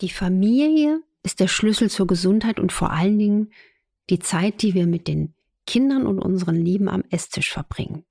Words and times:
Die 0.00 0.08
Familie 0.08 1.02
ist 1.22 1.38
der 1.38 1.48
Schlüssel 1.48 1.90
zur 1.90 2.06
Gesundheit 2.06 2.58
und 2.58 2.72
vor 2.72 2.92
allen 2.92 3.18
Dingen 3.18 3.52
die 4.08 4.18
Zeit, 4.18 4.62
die 4.62 4.72
wir 4.72 4.86
mit 4.86 5.06
den 5.06 5.34
Kindern 5.66 6.06
und 6.06 6.18
unseren 6.18 6.56
Lieben 6.56 6.88
am 6.88 7.04
Esstisch 7.10 7.52
verbringen. 7.52 8.02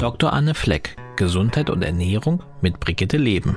Dr. 0.00 0.32
Anne 0.32 0.54
Fleck, 0.54 0.96
Gesundheit 1.14 1.70
und 1.70 1.82
Ernährung 1.82 2.42
mit 2.60 2.80
Brigitte 2.80 3.18
Leben. 3.18 3.56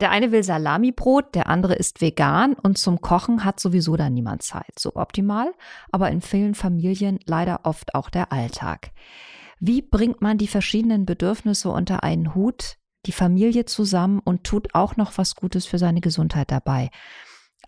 Der 0.00 0.10
eine 0.10 0.30
will 0.30 0.42
Salamibrot, 0.42 1.34
der 1.34 1.48
andere 1.48 1.74
ist 1.74 2.00
vegan 2.00 2.54
und 2.54 2.78
zum 2.78 3.00
Kochen 3.00 3.44
hat 3.44 3.58
sowieso 3.58 3.96
dann 3.96 4.14
niemand 4.14 4.42
Zeit. 4.42 4.78
So 4.78 4.94
optimal, 4.94 5.52
aber 5.90 6.10
in 6.10 6.20
vielen 6.20 6.54
Familien 6.54 7.18
leider 7.26 7.60
oft 7.64 7.94
auch 7.94 8.10
der 8.10 8.32
Alltag. 8.32 8.92
Wie 9.60 9.82
bringt 9.82 10.22
man 10.22 10.38
die 10.38 10.46
verschiedenen 10.46 11.04
Bedürfnisse 11.04 11.70
unter 11.70 12.04
einen 12.04 12.34
Hut, 12.34 12.76
die 13.06 13.12
Familie 13.12 13.64
zusammen 13.64 14.20
und 14.24 14.44
tut 14.44 14.74
auch 14.74 14.96
noch 14.96 15.18
was 15.18 15.34
Gutes 15.34 15.66
für 15.66 15.78
seine 15.78 16.00
Gesundheit 16.00 16.52
dabei? 16.52 16.90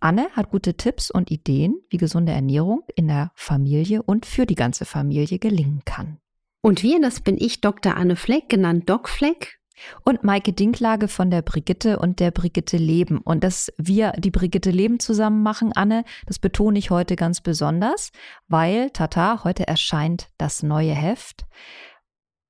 Anne 0.00 0.28
hat 0.32 0.50
gute 0.50 0.74
Tipps 0.74 1.10
und 1.10 1.30
Ideen, 1.30 1.80
wie 1.90 1.98
gesunde 1.98 2.32
Ernährung 2.32 2.84
in 2.94 3.08
der 3.08 3.32
Familie 3.34 4.02
und 4.02 4.24
für 4.24 4.46
die 4.46 4.54
ganze 4.54 4.84
Familie 4.84 5.38
gelingen 5.38 5.82
kann. 5.84 6.18
Und 6.62 6.82
wir, 6.82 7.00
das 7.00 7.20
bin 7.20 7.36
ich, 7.38 7.60
Dr. 7.60 7.96
Anne 7.96 8.16
Fleck, 8.16 8.48
genannt 8.48 8.88
Doc 8.88 9.08
Fleck. 9.08 9.59
Und 10.04 10.24
Maike 10.24 10.52
Dinklage 10.52 11.08
von 11.08 11.30
der 11.30 11.42
Brigitte 11.42 11.98
und 11.98 12.20
der 12.20 12.30
Brigitte 12.30 12.76
Leben. 12.76 13.18
Und 13.18 13.44
dass 13.44 13.72
wir 13.76 14.12
die 14.12 14.30
Brigitte 14.30 14.70
Leben 14.70 15.00
zusammen 15.00 15.42
machen, 15.42 15.72
Anne, 15.74 16.04
das 16.26 16.38
betone 16.38 16.78
ich 16.78 16.90
heute 16.90 17.16
ganz 17.16 17.40
besonders, 17.40 18.10
weil, 18.48 18.90
tata, 18.90 19.44
heute 19.44 19.66
erscheint 19.66 20.28
das 20.38 20.62
neue 20.62 20.92
Heft. 20.92 21.46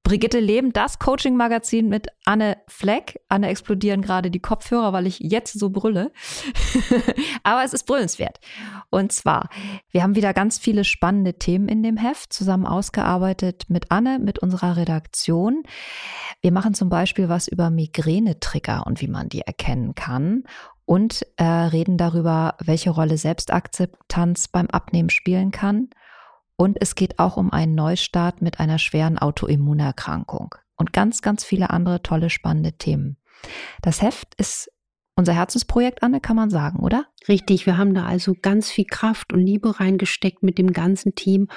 Brigitte 0.03 0.41
Leben, 0.41 0.73
das 0.73 0.99
Coaching-Magazin 0.99 1.89
mit 1.89 2.09
Anne 2.25 2.57
Fleck. 2.67 3.21
Anne 3.29 3.49
explodieren 3.49 4.03
gerade 4.03 4.31
die 4.31 4.41
Kopfhörer, 4.41 4.93
weil 4.93 5.07
ich 5.07 5.21
jetzt 5.21 5.57
so 5.57 5.71
brülle. 5.71 6.11
Aber 7.45 7.63
es 7.65 7.75
ist 7.75 7.85
brüllenswert. 7.85 8.41
Und 8.91 9.13
zwar, 9.13 9.49
wir 9.91 10.03
haben 10.03 10.17
wieder 10.17 10.35
ganz 10.35 10.59
viele 10.59 10.85
spannende 10.85 11.35
Themen 11.35 11.69
in 11.69 11.83
dem 11.83 11.97
Heft 11.97 12.33
zusammen 12.33 12.67
ausgearbeitet 12.67 13.67
mit 13.69 13.91
Anne, 13.91 14.19
mit 14.19 14.41
unserer 14.41 14.77
Redaktion. 14.77 15.63
Wir 16.41 16.51
machen 16.51 16.75
zum 16.75 16.89
Beispiel 16.89 17.29
was 17.29 17.47
über 17.47 17.71
Migräne-Trigger 17.71 18.87
und 18.87 19.01
wie 19.01 19.09
man 19.09 19.29
die 19.29 19.43
erkennen 19.43 19.95
kann 19.95 20.43
und 20.85 21.25
äh, 21.37 21.45
reden 21.45 21.99
darüber, 21.99 22.57
welche 22.61 22.91
Rolle 22.91 23.17
Selbstakzeptanz 23.17 24.49
beim 24.49 24.67
Abnehmen 24.67 25.11
spielen 25.11 25.53
kann 25.53 25.91
und 26.61 26.77
es 26.79 26.95
geht 26.95 27.19
auch 27.19 27.39
um 27.39 27.55
einen 27.55 27.75
Neustart 27.75 28.43
mit 28.43 28.61
einer 28.61 28.79
schweren 28.79 29.17
Autoimmunerkrankung 29.17 30.57
und 30.77 30.93
ganz, 30.93 31.23
ganz 31.23 31.43
viele 31.43 31.71
andere 31.71 32.03
tolle, 32.03 32.29
spannende 32.29 32.75
Themen. 32.75 33.17
Das 33.81 34.03
Heft 34.03 34.35
ist 34.35 34.71
unser 35.21 35.35
Herzensprojekt, 35.35 36.03
Anne, 36.03 36.21
kann 36.21 36.35
man 36.35 36.51
sagen, 36.51 36.81
oder? 36.81 37.07
Richtig, 37.29 37.67
wir 37.67 37.79
haben 37.79 37.95
da 37.95 38.07
also 38.07 38.35
ganz 38.41 38.71
viel 38.71 38.87
Kraft 38.87 39.33
und 39.33 39.41
Liebe 39.41 39.79
reingesteckt 39.79 40.43
mit 40.43 40.59
dem 40.59 40.73
ganzen 40.73 41.15
Team 41.15 41.49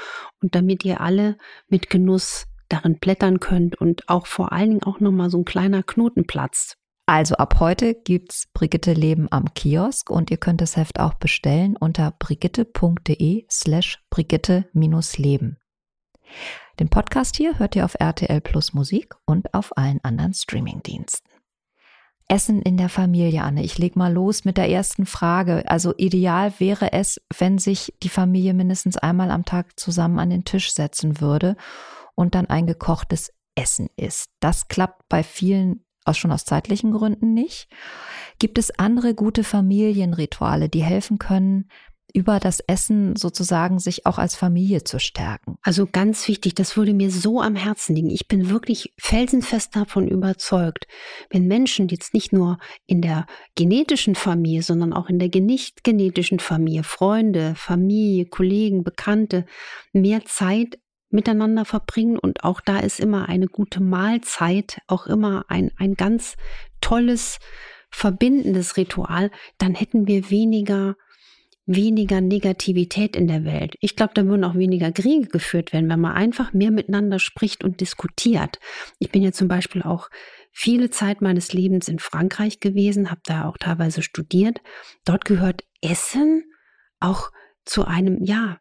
und 0.41 0.53
damit 0.53 0.85
ihr 0.85 1.01
alle 1.01 1.37
mit 1.67 1.89
Genuss 1.89 2.45
darin 2.69 2.99
blättern 2.99 3.39
könnt 3.39 3.79
und 3.79 4.07
auch 4.09 4.27
vor 4.27 4.51
allen 4.51 4.69
Dingen 4.69 4.83
auch 4.83 4.99
nochmal 4.99 5.29
so 5.29 5.39
ein 5.39 5.45
kleiner 5.45 5.81
Knoten 5.81 6.27
platzt. 6.27 6.77
Also 7.05 7.35
ab 7.35 7.59
heute 7.59 7.95
gibt's 7.95 8.47
Brigitte 8.53 8.93
Leben 8.93 9.27
am 9.31 9.53
Kiosk 9.53 10.09
und 10.09 10.31
ihr 10.31 10.37
könnt 10.37 10.61
das 10.61 10.77
Heft 10.77 10.99
auch 10.99 11.15
bestellen 11.15 11.75
unter 11.77 12.11
brigitte.de 12.11 13.45
slash 13.49 13.99
brigitte-leben. 14.09 15.57
Den 16.79 16.89
Podcast 16.89 17.35
hier 17.35 17.59
hört 17.59 17.75
ihr 17.75 17.85
auf 17.85 17.95
RTL 17.99 18.41
Plus 18.41 18.73
Musik 18.73 19.15
und 19.25 19.53
auf 19.53 19.77
allen 19.77 19.99
anderen 20.03 20.33
Streamingdiensten. 20.33 21.32
Essen 22.27 22.61
in 22.61 22.77
der 22.77 22.89
Familie, 22.89 23.43
Anne. 23.43 23.63
Ich 23.63 23.77
leg 23.77 23.95
mal 23.95 24.11
los 24.11 24.45
mit 24.45 24.57
der 24.57 24.69
ersten 24.69 25.05
Frage. 25.05 25.69
Also 25.69 25.93
ideal 25.97 26.53
wäre 26.59 26.93
es, 26.93 27.21
wenn 27.37 27.57
sich 27.57 27.93
die 28.01 28.09
Familie 28.09 28.53
mindestens 28.53 28.97
einmal 28.97 29.31
am 29.31 29.45
Tag 29.45 29.79
zusammen 29.79 30.19
an 30.19 30.29
den 30.29 30.45
Tisch 30.45 30.73
setzen 30.73 31.21
würde 31.21 31.55
und 32.15 32.35
dann 32.35 32.47
ein 32.47 32.67
gekochtes 32.67 33.31
Essen 33.55 33.89
isst. 33.97 34.29
Das 34.39 34.67
klappt 34.67 35.07
bei 35.09 35.23
vielen 35.23 35.85
aus 36.05 36.17
schon 36.17 36.31
aus 36.31 36.45
zeitlichen 36.45 36.91
Gründen 36.91 37.33
nicht. 37.33 37.67
Gibt 38.39 38.57
es 38.57 38.77
andere 38.77 39.15
gute 39.15 39.43
Familienrituale, 39.43 40.69
die 40.69 40.83
helfen 40.83 41.17
können, 41.17 41.69
über 42.13 42.39
das 42.39 42.59
Essen 42.61 43.15
sozusagen 43.15 43.79
sich 43.79 44.05
auch 44.05 44.17
als 44.17 44.35
Familie 44.35 44.83
zu 44.83 44.99
stärken? 44.99 45.57
Also 45.63 45.87
ganz 45.91 46.27
wichtig, 46.27 46.53
das 46.53 46.77
würde 46.77 46.93
mir 46.93 47.09
so 47.09 47.41
am 47.41 47.55
Herzen 47.55 47.95
liegen. 47.95 48.09
Ich 48.09 48.27
bin 48.27 48.49
wirklich 48.49 48.93
felsenfest 48.99 49.75
davon 49.75 50.07
überzeugt, 50.07 50.85
wenn 51.31 51.47
Menschen 51.47 51.87
jetzt 51.87 52.13
nicht 52.13 52.31
nur 52.31 52.59
in 52.85 53.01
der 53.01 53.25
genetischen 53.55 54.15
Familie, 54.15 54.61
sondern 54.61 54.93
auch 54.93 55.09
in 55.09 55.19
der 55.19 55.33
nicht 55.33 55.83
genetischen 55.83 56.39
Familie, 56.39 56.83
Freunde, 56.83 57.55
Familie, 57.55 58.27
Kollegen, 58.27 58.83
Bekannte, 58.83 59.45
mehr 59.91 60.23
Zeit 60.25 60.77
miteinander 61.09 61.65
verbringen. 61.65 62.19
Und 62.19 62.43
auch 62.43 62.61
da 62.61 62.79
ist 62.79 62.99
immer 62.99 63.29
eine 63.29 63.47
gute 63.47 63.81
Mahlzeit, 63.81 64.79
auch 64.87 65.07
immer 65.07 65.45
ein, 65.47 65.71
ein 65.77 65.95
ganz 65.95 66.35
tolles, 66.81 67.39
verbindendes 67.89 68.77
Ritual. 68.77 69.31
Dann 69.57 69.75
hätten 69.75 70.07
wir 70.07 70.29
weniger 70.29 70.95
weniger 71.65 72.19
Negativität 72.19 73.15
in 73.15 73.27
der 73.27 73.45
Welt. 73.45 73.75
Ich 73.79 73.95
glaube, 73.95 74.13
da 74.13 74.25
würden 74.25 74.43
auch 74.43 74.55
weniger 74.55 74.91
Kriege 74.91 75.27
geführt 75.27 75.71
werden, 75.71 75.89
wenn 75.89 75.99
man 75.99 76.13
einfach 76.13 76.53
mehr 76.53 76.71
miteinander 76.71 77.19
spricht 77.19 77.63
und 77.63 77.79
diskutiert. 77.79 78.59
Ich 78.99 79.11
bin 79.11 79.23
ja 79.23 79.31
zum 79.31 79.47
Beispiel 79.47 79.81
auch 79.81 80.09
viele 80.51 80.89
Zeit 80.89 81.21
meines 81.21 81.53
Lebens 81.53 81.87
in 81.87 81.99
Frankreich 81.99 82.59
gewesen, 82.59 83.09
habe 83.09 83.21
da 83.25 83.45
auch 83.45 83.57
teilweise 83.57 84.01
studiert. 84.01 84.61
Dort 85.05 85.25
gehört 85.25 85.63
Essen 85.81 86.43
auch 86.99 87.31
zu 87.65 87.85
einem, 87.85 88.23
ja, 88.23 88.59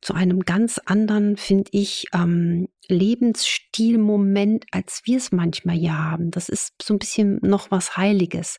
zu 0.00 0.14
einem 0.14 0.40
ganz 0.40 0.78
anderen, 0.84 1.36
finde 1.36 1.70
ich, 1.72 2.06
ähm, 2.14 2.68
Lebensstilmoment, 2.88 4.64
als 4.70 5.02
wir 5.04 5.18
es 5.18 5.32
manchmal 5.32 5.76
hier 5.76 5.98
haben. 5.98 6.30
Das 6.30 6.48
ist 6.48 6.74
so 6.80 6.94
ein 6.94 6.98
bisschen 6.98 7.38
noch 7.42 7.70
was 7.70 7.96
Heiliges. 7.96 8.58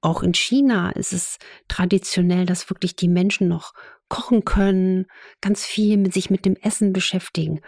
Auch 0.00 0.22
in 0.22 0.34
China 0.34 0.90
ist 0.90 1.12
es 1.12 1.38
traditionell, 1.68 2.44
dass 2.46 2.68
wirklich 2.68 2.96
die 2.96 3.08
Menschen 3.08 3.48
noch 3.48 3.72
kochen 4.08 4.44
können, 4.44 5.06
ganz 5.40 5.64
viel 5.64 5.96
mit 5.96 6.12
sich 6.12 6.28
mit 6.28 6.44
dem 6.44 6.56
Essen 6.56 6.92
beschäftigen. 6.92 7.62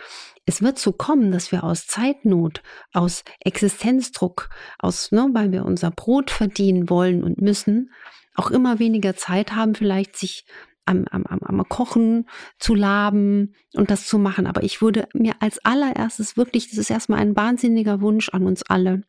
Es 0.45 0.61
wird 0.61 0.79
so 0.79 0.93
kommen, 0.93 1.33
dass 1.33 1.53
wir 1.53 1.65
aus 1.65 1.87
Zeitnot, 1.87 2.63
aus 2.93 3.25
Existenzdruck, 3.41 4.51
aus, 4.79 5.11
ne, 5.11 5.31
weil 5.33 5.53
wir 5.53 5.65
unser 5.65 5.91
Brot 5.91 6.31
verdienen 6.31 6.91
wollen 6.91 7.25
und 7.25 7.41
müssen, 7.41 7.93
auch 8.35 8.51
immer 8.51 8.79
weniger 8.79 9.17
Zeit 9.17 9.53
haben, 9.53 9.75
vielleicht 9.75 10.17
sich 10.17 10.45
am, 10.87 11.05
am, 11.11 11.25
am, 11.27 11.41
am 11.43 11.69
Kochen 11.69 12.28
zu 12.59 12.75
laben 12.75 13.55
und 13.75 13.91
das 13.91 14.06
zu 14.06 14.19
machen. 14.19 14.47
Aber 14.47 14.62
ich 14.62 14.81
würde 14.83 15.09
mir 15.15 15.34
als 15.41 15.65
allererstes 15.65 16.37
wirklich, 16.37 16.69
das 16.69 16.78
ist 16.78 16.91
erstmal 16.91 17.21
ein 17.21 17.37
wahnsinniger 17.37 18.00
Wunsch 18.00 18.28
an 18.31 18.47
uns 18.47 18.62
alle, 18.62 19.03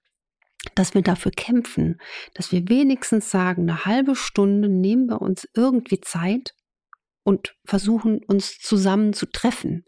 dass 0.73 0.95
wir 0.95 1.03
dafür 1.03 1.31
kämpfen, 1.31 1.99
dass 2.33 2.51
wir 2.51 2.67
wenigstens 2.69 3.29
sagen, 3.29 3.63
eine 3.63 3.85
halbe 3.85 4.15
Stunde 4.15 4.69
nehmen 4.69 5.07
wir 5.07 5.21
uns 5.21 5.47
irgendwie 5.53 6.01
Zeit 6.01 6.54
und 7.25 7.55
versuchen 7.65 8.23
uns 8.27 8.59
zusammen 8.59 9.11
zu 9.11 9.25
treffen. 9.25 9.83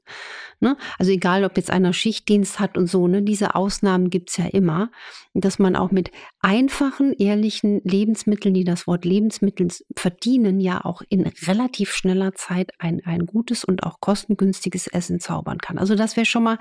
Ne? 0.59 0.75
Also 0.97 1.11
egal, 1.11 1.45
ob 1.45 1.55
jetzt 1.55 1.69
einer 1.69 1.93
Schichtdienst 1.93 2.59
hat 2.59 2.79
und 2.79 2.87
so, 2.87 3.07
ne, 3.07 3.21
diese 3.21 3.53
Ausnahmen 3.53 4.09
gibt's 4.09 4.37
ja 4.37 4.45
immer, 4.45 4.89
dass 5.35 5.59
man 5.59 5.75
auch 5.75 5.91
mit 5.91 6.09
einfachen, 6.41 7.13
ehrlichen 7.13 7.79
Lebensmitteln, 7.83 8.55
die 8.55 8.63
das 8.63 8.87
Wort 8.87 9.05
Lebensmittel 9.05 9.67
verdienen, 9.95 10.59
ja 10.59 10.83
auch 10.83 11.03
in 11.09 11.27
relativ 11.45 11.93
schneller 11.93 12.33
Zeit 12.33 12.71
ein, 12.79 13.01
ein 13.06 13.27
gutes 13.27 13.63
und 13.63 13.83
auch 13.83 14.00
kostengünstiges 14.01 14.88
Essen 14.88 15.19
zaubern 15.19 15.59
kann. 15.59 15.77
Also 15.77 15.94
das 15.94 16.15
wäre 16.15 16.25
schon 16.25 16.44
mal 16.44 16.57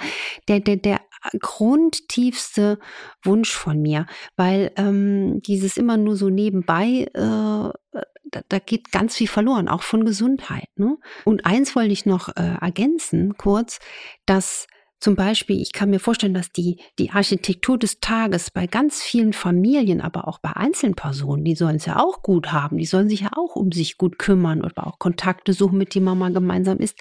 der, 0.47 0.61
der, 0.61 0.77
der 0.77 1.01
grundtiefste 1.41 2.79
Wunsch 3.23 3.53
von 3.55 3.81
mir, 3.81 4.07
weil 4.37 4.73
ähm, 4.77 5.41
dieses 5.43 5.77
immer 5.77 5.97
nur 5.97 6.17
so 6.17 6.29
nebenbei 6.29 7.09
äh, 7.15 8.03
da, 8.31 8.41
da 8.49 8.59
geht 8.59 8.93
ganz 8.93 9.17
viel 9.17 9.29
verloren, 9.29 9.69
auch 9.69 9.83
von 9.83 10.05
Gesundheit. 10.05 10.69
Ne? 10.77 10.99
Und 11.25 11.47
eins 11.47 11.77
wollte 11.77 11.93
ich 11.93 12.07
noch 12.07 12.29
äh, 12.37 12.57
ergänzen, 12.61 13.37
kurz, 13.37 13.79
dass 14.27 14.67
zum 14.99 15.15
Beispiel, 15.15 15.61
ich 15.61 15.73
kann 15.73 15.91
mir 15.91 16.01
vorstellen, 16.01 16.33
dass 16.33 16.53
die, 16.53 16.81
die 16.99 17.11
Architektur 17.11 17.79
des 17.79 18.01
Tages 18.01 18.51
bei 18.51 18.67
ganz 18.67 19.03
vielen 19.03 19.35
Familien, 19.35 20.01
aber 20.01 20.27
auch 20.27 20.39
bei 20.39 20.57
Einzelpersonen, 20.57 21.45
die 21.45 21.55
sollen 21.55 21.77
es 21.77 21.87
ja 21.87 21.99
auch 21.99 22.23
gut 22.23 22.51
haben, 22.53 22.79
die 22.79 22.87
sollen 22.87 23.09
sich 23.09 23.21
ja 23.21 23.31
auch 23.37 23.57
um 23.57 23.73
sich 23.73 23.99
gut 23.99 24.19
kümmern 24.19 24.65
oder 24.65 24.87
auch 24.87 24.99
Kontakte 24.99 25.53
suchen, 25.53 25.77
mit 25.77 25.95
denen 25.95 26.07
man 26.07 26.19
mal 26.19 26.33
gemeinsam 26.33 26.79
ist, 26.79 26.99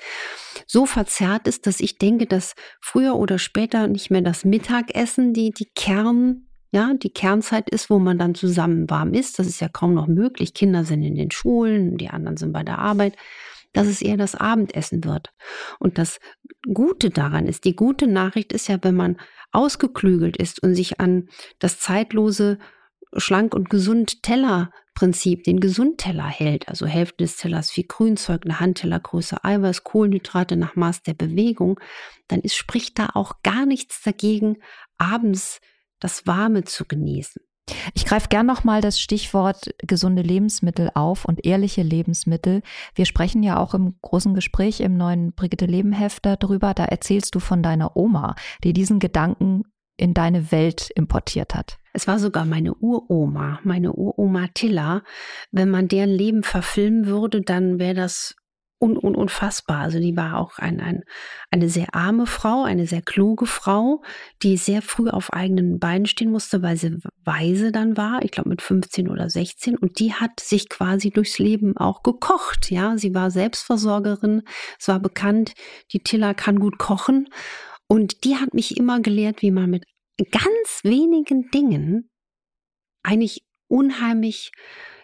so 0.68 0.86
verzerrt 0.86 1.48
ist, 1.48 1.68
dass 1.68 1.80
ich 1.80 1.98
denke, 1.98 2.26
dass 2.26 2.56
früher 2.82 3.16
oder 3.16 3.40
später 3.40 3.88
nicht 3.88 4.12
mehr 4.12 4.22
das 4.22 4.44
Mittagessen 4.44 5.34
die, 5.34 5.52
die 5.52 5.70
Kern 5.74 6.42
ja, 6.72 6.94
die 6.94 7.14
Kernzeit 7.14 7.70
ist, 7.70 7.90
wo 7.90 8.00
man 8.00 8.20
dann 8.20 8.36
zusammen 8.36 8.90
warm 8.90 9.14
ist. 9.14 9.40
Das 9.40 9.48
ist 9.48 9.62
ja 9.62 9.70
kaum 9.70 9.94
noch 9.94 10.08
möglich. 10.08 10.54
Kinder 10.54 10.84
sind 10.84 11.04
in 11.04 11.16
den 11.16 11.32
Schulen, 11.32 11.96
die 11.96 12.10
anderen 12.10 12.36
sind 12.36 12.52
bei 12.52 12.64
der 12.64 12.80
Arbeit. 12.80 13.16
Dass 13.76 13.88
es 13.88 14.02
eher 14.02 14.18
das 14.18 14.36
Abendessen 14.36 15.04
wird. 15.04 15.30
Und 15.80 15.98
das 15.98 16.20
Gute 16.74 17.10
daran 17.10 17.46
ist, 17.48 17.66
die 17.66 17.76
gute 17.76 18.08
Nachricht 18.08 18.54
ist 18.54 18.68
ja, 18.68 18.78
wenn 18.82 18.96
man 18.96 19.18
ausgeklügelt 19.52 20.38
ist 20.38 20.62
und 20.64 20.76
sich 20.76 21.00
an 21.00 21.30
das 21.60 21.80
zeitlose 21.80 22.58
schlank 23.18 23.54
und 23.54 23.70
gesund 23.70 24.24
Tellerprinzip, 24.24 25.44
den 25.44 25.60
Gesundteller 25.60 26.28
hält, 26.28 26.68
also 26.68 26.86
Hälfte 26.86 27.24
des 27.24 27.38
Tellers 27.38 27.76
wie 27.78 27.88
Grünzeug, 27.88 28.42
eine 28.44 28.60
Handtellergröße 28.60 29.44
Eiweiß, 29.44 29.84
Kohlenhydrate 29.84 30.58
nach 30.58 30.76
Maß 30.76 31.04
der 31.04 31.14
Bewegung, 31.14 31.80
dann 32.28 32.42
ist, 32.42 32.56
spricht 32.56 33.00
da 33.00 33.10
auch 33.14 33.42
gar 33.44 33.66
nichts 33.66 34.02
dagegen, 34.02 34.58
abends 34.98 35.62
das 36.00 36.28
Warme 36.28 36.64
zu 36.64 36.86
genießen. 36.86 37.42
Ich 37.94 38.06
greife 38.06 38.28
gern 38.30 38.46
nochmal 38.46 38.82
das 38.82 39.00
Stichwort 39.00 39.74
gesunde 39.80 40.22
Lebensmittel 40.22 40.92
auf 40.94 41.26
und 41.26 41.46
ehrliche 41.46 41.82
Lebensmittel. 41.82 42.62
Wir 42.94 43.06
sprechen 43.06 43.42
ja 43.42 43.58
auch 43.58 43.74
im 43.74 43.96
großen 44.02 44.36
Gespräch 44.36 44.82
im 44.82 44.98
neuen 44.98 45.34
Brigitte 45.34 45.66
Leben 45.66 45.92
Hefter 45.92 46.38
darüber. 46.38 46.74
Da 46.74 46.86
erzählst 46.86 47.34
du 47.36 47.40
von 47.40 47.64
deiner 47.64 47.98
Oma, 47.98 48.36
die 48.64 48.74
diesen 48.74 49.00
Gedanken 49.00 49.64
in 49.98 50.14
deine 50.14 50.52
Welt 50.52 50.92
importiert 50.96 51.56
hat. 51.56 51.78
Es 51.94 52.08
war 52.08 52.20
sogar 52.20 52.46
meine 52.46 52.74
Uroma, 52.76 53.60
meine 53.64 53.94
Uroma 53.94 54.48
Tilla. 54.54 55.04
Wenn 55.52 55.70
man 55.70 55.88
deren 55.88 56.10
Leben 56.10 56.44
verfilmen 56.44 57.06
würde, 57.08 57.42
dann 57.42 57.80
wäre 57.80 57.94
das 57.94 58.36
un, 58.80 58.98
un, 58.98 59.16
unfassbar. 59.16 59.80
Also 59.80 60.00
die 60.00 60.16
war 60.16 60.38
auch 60.38 60.58
ein, 60.58 60.80
ein, 60.80 61.04
eine 61.50 61.70
sehr 61.70 61.96
arme 61.96 62.26
Frau, 62.26 62.64
eine 62.64 62.88
sehr 62.88 63.02
kluge 63.02 63.46
Frau, 63.46 64.04
die 64.44 64.58
sehr 64.58 64.82
früh 64.82 65.10
auf 65.10 65.34
eigenen 65.34 65.80
Beinen 65.80 66.06
stehen 66.06 66.32
musste, 66.32 66.62
weil 66.62 66.78
sie 66.78 66.98
weise 67.24 67.72
dann 67.72 67.98
war, 67.98 68.24
ich 68.24 68.32
glaube 68.32 68.50
mit 68.50 68.62
15 68.62 69.10
oder 69.10 69.30
16. 69.30 69.78
Und 69.78 70.00
die 70.00 70.14
hat 70.14 70.40
sich 70.40 70.70
quasi 70.70 71.10
durchs 71.10 71.40
Leben 71.40 71.78
auch 71.78 72.04
gekocht. 72.04 72.70
Ja, 72.70 72.98
sie 72.98 73.14
war 73.16 73.32
Selbstversorgerin. 73.32 74.44
Es 74.80 74.88
war 74.88 75.00
bekannt, 75.00 75.54
die 75.92 76.00
Tilla 76.00 76.34
kann 76.34 76.60
gut 76.60 76.78
kochen. 76.78 77.30
Und 77.88 78.24
die 78.24 78.36
hat 78.38 78.54
mich 78.54 78.78
immer 78.78 79.00
gelehrt, 79.00 79.42
wie 79.42 79.52
man 79.52 79.70
mit 79.70 79.86
ganz 80.32 80.82
wenigen 80.84 81.50
Dingen 81.52 82.10
eigentlich 83.04 83.46
unheimlich 83.68 84.52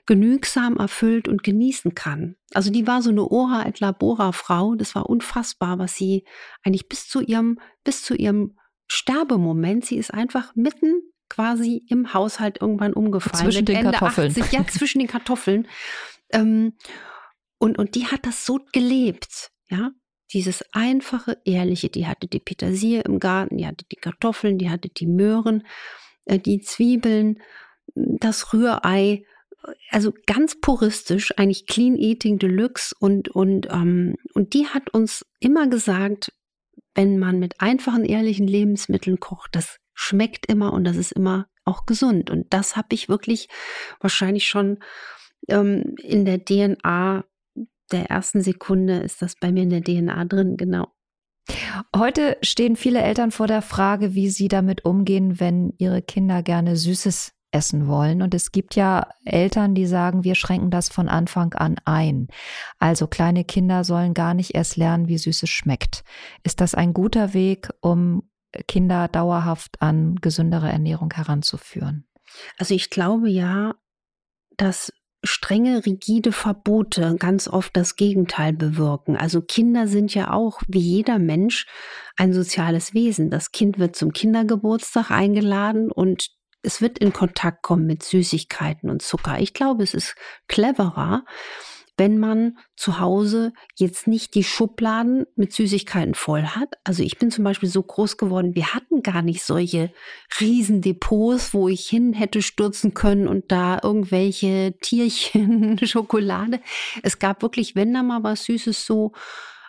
genügsam 0.05 0.77
erfüllt 0.77 1.27
und 1.27 1.43
genießen 1.43 1.95
kann. 1.95 2.35
Also 2.53 2.71
die 2.71 2.87
war 2.87 3.01
so 3.01 3.09
eine 3.09 3.29
Ora 3.29 3.65
et 3.67 3.79
labora 3.79 4.31
Frau. 4.31 4.75
Das 4.75 4.95
war 4.95 5.09
unfassbar, 5.09 5.79
was 5.79 5.95
sie 5.95 6.25
eigentlich 6.63 6.89
bis 6.89 7.07
zu 7.07 7.21
ihrem, 7.21 7.59
bis 7.83 8.03
zu 8.03 8.15
ihrem 8.15 8.57
Sterbemoment, 8.87 9.85
sie 9.85 9.97
ist 9.97 10.13
einfach 10.13 10.53
mitten 10.55 11.01
quasi 11.29 11.85
im 11.87 12.13
Haushalt 12.13 12.59
irgendwann 12.59 12.93
umgefallen. 12.93 13.45
Zwischen 13.45 13.65
den 13.65 13.77
Ende 13.77 13.91
Kartoffeln. 13.91 14.31
80, 14.31 14.51
ja, 14.51 14.67
zwischen 14.67 14.99
den 14.99 15.07
Kartoffeln. 15.07 15.67
Ähm, 16.33 16.73
und, 17.57 17.77
und 17.77 17.95
die 17.95 18.07
hat 18.07 18.25
das 18.25 18.45
so 18.45 18.59
gelebt, 18.73 19.51
ja. 19.69 19.91
Dieses 20.33 20.63
einfache, 20.73 21.37
ehrliche, 21.45 21.89
die 21.89 22.07
hatte 22.07 22.27
die 22.27 22.39
Petersilie 22.39 23.01
im 23.01 23.19
Garten, 23.19 23.57
die 23.57 23.67
hatte 23.67 23.85
die 23.91 23.97
Kartoffeln, 23.97 24.57
die 24.57 24.69
hatte 24.69 24.89
die 24.89 25.07
Möhren, 25.07 25.65
äh, 26.25 26.39
die 26.39 26.61
Zwiebeln, 26.61 27.41
das 27.95 28.53
Rührei, 28.53 29.25
also 29.89 30.13
ganz 30.25 30.59
puristisch, 30.59 31.37
eigentlich 31.37 31.67
Clean 31.67 31.95
Eating 31.95 32.39
Deluxe 32.39 32.95
und, 32.99 33.29
und, 33.29 33.67
ähm, 33.71 34.15
und 34.33 34.53
die 34.53 34.67
hat 34.67 34.89
uns 34.93 35.25
immer 35.39 35.67
gesagt, 35.67 36.31
wenn 36.95 37.19
man 37.19 37.39
mit 37.39 37.61
einfachen, 37.61 38.05
ehrlichen 38.05 38.47
Lebensmitteln 38.47 39.19
kocht, 39.19 39.55
das 39.55 39.77
schmeckt 39.93 40.45
immer 40.47 40.73
und 40.73 40.83
das 40.83 40.97
ist 40.97 41.11
immer 41.11 41.47
auch 41.63 41.85
gesund. 41.85 42.29
Und 42.29 42.53
das 42.53 42.75
habe 42.75 42.89
ich 42.91 43.07
wirklich 43.07 43.47
wahrscheinlich 43.99 44.47
schon 44.47 44.79
ähm, 45.47 45.95
in 46.01 46.25
der 46.25 46.43
DNA 46.43 47.23
der 47.91 48.05
ersten 48.09 48.41
Sekunde 48.41 48.99
ist 48.99 49.21
das 49.21 49.35
bei 49.35 49.51
mir 49.51 49.63
in 49.63 49.69
der 49.69 49.83
DNA 49.83 50.25
drin, 50.25 50.57
genau. 50.57 50.87
Heute 51.95 52.37
stehen 52.41 52.75
viele 52.75 53.01
Eltern 53.01 53.31
vor 53.31 53.47
der 53.47 53.61
Frage, 53.61 54.13
wie 54.13 54.29
sie 54.29 54.47
damit 54.47 54.85
umgehen, 54.85 55.39
wenn 55.39 55.73
ihre 55.77 56.01
Kinder 56.01 56.43
gerne 56.43 56.77
Süßes 56.77 57.33
essen 57.51 57.87
wollen. 57.87 58.21
Und 58.21 58.33
es 58.33 58.51
gibt 58.51 58.75
ja 58.75 59.07
Eltern, 59.25 59.75
die 59.75 59.85
sagen, 59.85 60.23
wir 60.23 60.35
schränken 60.35 60.71
das 60.71 60.89
von 60.89 61.09
Anfang 61.09 61.53
an 61.53 61.75
ein. 61.85 62.27
Also 62.79 63.07
kleine 63.07 63.43
Kinder 63.43 63.83
sollen 63.83 64.13
gar 64.13 64.33
nicht 64.33 64.55
erst 64.55 64.77
lernen, 64.77 65.07
wie 65.07 65.17
Süßes 65.17 65.49
schmeckt. 65.49 66.03
Ist 66.43 66.61
das 66.61 66.75
ein 66.75 66.93
guter 66.93 67.33
Weg, 67.33 67.69
um 67.81 68.23
Kinder 68.67 69.07
dauerhaft 69.07 69.81
an 69.81 70.15
gesündere 70.15 70.69
Ernährung 70.69 71.11
heranzuführen? 71.13 72.05
Also 72.57 72.73
ich 72.73 72.89
glaube 72.89 73.29
ja, 73.29 73.75
dass 74.57 74.91
strenge, 75.23 75.85
rigide 75.85 76.31
Verbote 76.31 77.15
ganz 77.19 77.47
oft 77.47 77.75
das 77.77 77.95
Gegenteil 77.95 78.53
bewirken. 78.53 79.15
Also 79.15 79.41
Kinder 79.41 79.87
sind 79.87 80.13
ja 80.15 80.33
auch, 80.33 80.61
wie 80.67 80.79
jeder 80.79 81.19
Mensch, 81.19 81.67
ein 82.17 82.33
soziales 82.33 82.93
Wesen. 82.93 83.29
Das 83.29 83.51
Kind 83.51 83.77
wird 83.77 83.95
zum 83.95 84.13
Kindergeburtstag 84.13 85.11
eingeladen 85.11 85.91
und 85.91 86.29
es 86.61 86.81
wird 86.81 86.99
in 86.99 87.13
Kontakt 87.13 87.63
kommen 87.63 87.85
mit 87.85 88.03
Süßigkeiten 88.03 88.89
und 88.89 89.01
Zucker. 89.01 89.39
Ich 89.39 89.53
glaube, 89.53 89.83
es 89.83 89.93
ist 89.93 90.15
cleverer, 90.47 91.23
wenn 91.97 92.17
man 92.17 92.57
zu 92.75 92.99
Hause 92.99 93.53
jetzt 93.75 94.07
nicht 94.07 94.33
die 94.33 94.43
Schubladen 94.43 95.25
mit 95.35 95.53
Süßigkeiten 95.53 96.15
voll 96.15 96.43
hat. 96.43 96.73
Also 96.83 97.03
ich 97.03 97.19
bin 97.19 97.29
zum 97.29 97.43
Beispiel 97.43 97.69
so 97.69 97.83
groß 97.83 98.17
geworden, 98.17 98.55
wir 98.55 98.73
hatten 98.73 99.03
gar 99.03 99.21
nicht 99.21 99.43
solche 99.43 99.93
Riesendepots, 100.39 101.53
wo 101.53 101.67
ich 101.67 101.87
hin 101.87 102.13
hätte 102.13 102.41
stürzen 102.41 102.93
können 102.93 103.27
und 103.27 103.51
da 103.51 103.79
irgendwelche 103.83 104.75
Tierchen, 104.81 105.77
Schokolade. 105.85 106.59
Es 107.03 107.19
gab 107.19 107.41
wirklich, 107.43 107.75
wenn 107.75 107.93
da 107.93 108.03
mal 108.03 108.23
was 108.23 108.45
Süßes 108.45 108.85
so 108.85 109.11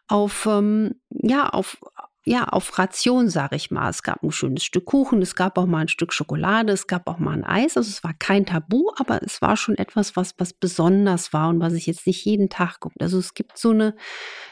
auf, 0.09 0.47
ähm, 0.47 1.01
ja, 1.11 1.49
auf, 1.49 1.79
ja, 2.25 2.45
auf 2.45 2.79
Ration, 2.79 3.29
sage 3.29 3.57
ich 3.57 3.73
mal. 3.73 3.91
Es 3.91 4.05
gab 4.05 4.23
ein 4.23 4.31
schönes 4.31 4.63
Stück 4.63 4.85
Kuchen, 4.85 5.23
es 5.23 5.35
gab 5.35 5.59
auch 5.59 5.67
mal 5.67 5.81
ein 5.81 5.89
Stück 5.89 6.13
Schokolade, 6.13 6.73
es 6.73 6.87
gab 6.87 7.09
auch 7.09 7.19
mal 7.19 7.33
ein 7.33 7.45
Eis. 7.45 7.77
Also 7.77 7.89
es 7.89 8.05
war 8.05 8.15
kein 8.15 8.47
Tabu, 8.47 8.93
aber 8.97 9.23
es 9.23 9.43
war 9.43 9.57
schon 9.57 9.77
etwas, 9.77 10.15
was, 10.15 10.35
was 10.39 10.53
besonders 10.53 11.33
war 11.33 11.49
und 11.49 11.59
was 11.59 11.73
ich 11.73 11.87
jetzt 11.87 12.07
nicht 12.07 12.25
jeden 12.25 12.49
Tag 12.49 12.79
guckt. 12.79 13.03
Also 13.03 13.19
es 13.19 13.35
gibt 13.35 13.59
so 13.59 13.71
eine, 13.71 13.97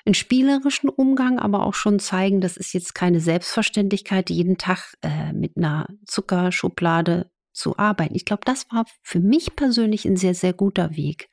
einen 0.05 0.15
spielerischen 0.15 0.89
Umgang, 0.89 1.39
aber 1.39 1.65
auch 1.65 1.75
schon 1.75 2.01
zeigen, 2.01 2.41
das 2.41 2.57
ist 2.57 2.73
jetzt 2.73 2.95
keine 2.97 3.21
Selbstverständlichkeit, 3.21 4.31
jeden 4.31 4.59
Tag 4.59 4.95
äh, 5.03 5.33
mit 5.33 5.57
einer 5.57 5.87
Zuckerschublade 6.07 7.31
zu 7.53 7.79
arbeiten. 7.79 8.17
Ich 8.17 8.25
glaube, 8.25 8.43
das 8.45 8.67
war 8.73 8.85
für 9.03 9.21
mich 9.21 9.55
persönlich 9.55 10.05
ein 10.07 10.17
sehr, 10.17 10.35
sehr 10.35 10.55
guter 10.55 10.97
Weg. 10.97 11.29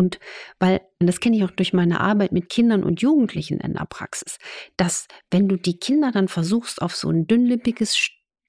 Und 0.00 0.18
weil, 0.58 0.80
das 0.98 1.20
kenne 1.20 1.36
ich 1.36 1.44
auch 1.44 1.50
durch 1.50 1.74
meine 1.74 2.00
Arbeit 2.00 2.32
mit 2.32 2.48
Kindern 2.48 2.84
und 2.84 3.02
Jugendlichen 3.02 3.60
in 3.60 3.74
der 3.74 3.84
Praxis, 3.84 4.38
dass 4.78 5.08
wenn 5.30 5.46
du 5.46 5.56
die 5.56 5.78
Kinder 5.78 6.10
dann 6.10 6.26
versuchst, 6.26 6.80
auf 6.80 6.96
so 6.96 7.10
ein 7.10 7.26
dünnlippiges, 7.26 7.98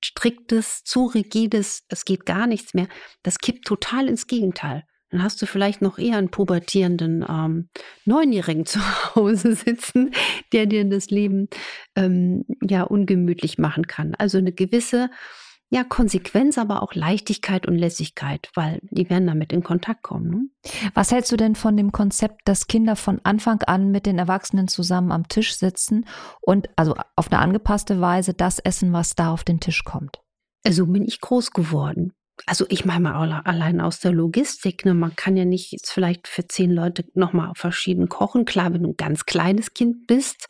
striktes, 0.01 0.85
zu 0.85 1.07
rigides, 1.07 1.83
es 1.89 2.05
geht 2.05 2.25
gar 2.25 2.47
nichts 2.47 2.73
mehr, 2.73 2.87
das 3.21 3.39
kippt 3.39 3.65
total 3.65 4.07
ins 4.07 4.27
Gegenteil. 4.27 4.85
Dann 5.09 5.23
hast 5.23 5.41
du 5.41 5.45
vielleicht 5.45 5.81
noch 5.81 5.97
eher 5.99 6.19
einen 6.19 6.31
pubertierenden 6.31 7.25
ähm, 7.27 7.67
Neunjährigen 8.05 8.65
zu 8.65 8.79
Hause 9.13 9.53
sitzen, 9.53 10.11
der 10.53 10.67
dir 10.67 10.85
das 10.85 11.09
Leben 11.09 11.49
ähm, 11.97 12.45
ja 12.61 12.83
ungemütlich 12.83 13.57
machen 13.57 13.87
kann. 13.87 14.15
Also 14.15 14.37
eine 14.37 14.53
gewisse 14.53 15.09
ja, 15.73 15.85
Konsequenz, 15.85 16.57
aber 16.57 16.83
auch 16.83 16.93
Leichtigkeit 16.93 17.65
und 17.65 17.77
Lässigkeit, 17.77 18.49
weil 18.55 18.79
die 18.91 19.09
werden 19.09 19.25
damit 19.25 19.53
in 19.53 19.63
Kontakt 19.63 20.03
kommen. 20.03 20.29
Ne? 20.29 20.49
Was 20.93 21.13
hältst 21.13 21.31
du 21.31 21.37
denn 21.37 21.55
von 21.55 21.77
dem 21.77 21.93
Konzept, 21.93 22.41
dass 22.43 22.67
Kinder 22.67 22.97
von 22.97 23.21
Anfang 23.23 23.63
an 23.63 23.89
mit 23.89 24.05
den 24.05 24.19
Erwachsenen 24.19 24.67
zusammen 24.67 25.13
am 25.13 25.29
Tisch 25.29 25.55
sitzen 25.55 26.05
und 26.41 26.69
also 26.75 26.95
auf 27.15 27.31
eine 27.31 27.39
angepasste 27.39 28.01
Weise 28.01 28.33
das 28.33 28.59
essen, 28.59 28.91
was 28.91 29.15
da 29.15 29.31
auf 29.31 29.45
den 29.45 29.61
Tisch 29.61 29.85
kommt? 29.85 30.21
So 30.67 30.85
bin 30.87 31.05
ich 31.05 31.21
groß 31.21 31.51
geworden 31.51 32.13
also 32.45 32.65
ich 32.69 32.85
meine 32.85 33.01
mal 33.01 33.41
allein 33.45 33.81
aus 33.81 33.99
der 33.99 34.11
Logistik, 34.11 34.85
ne, 34.85 34.93
man 34.93 35.15
kann 35.15 35.37
ja 35.37 35.45
nicht 35.45 35.71
jetzt 35.71 35.91
vielleicht 35.91 36.27
für 36.27 36.47
zehn 36.47 36.71
Leute 36.71 37.05
nochmal 37.13 37.51
verschieden 37.55 38.09
kochen. 38.09 38.45
Klar, 38.45 38.73
wenn 38.73 38.83
du 38.83 38.89
ein 38.89 38.97
ganz 38.97 39.25
kleines 39.25 39.73
Kind 39.73 40.07
bist, 40.07 40.47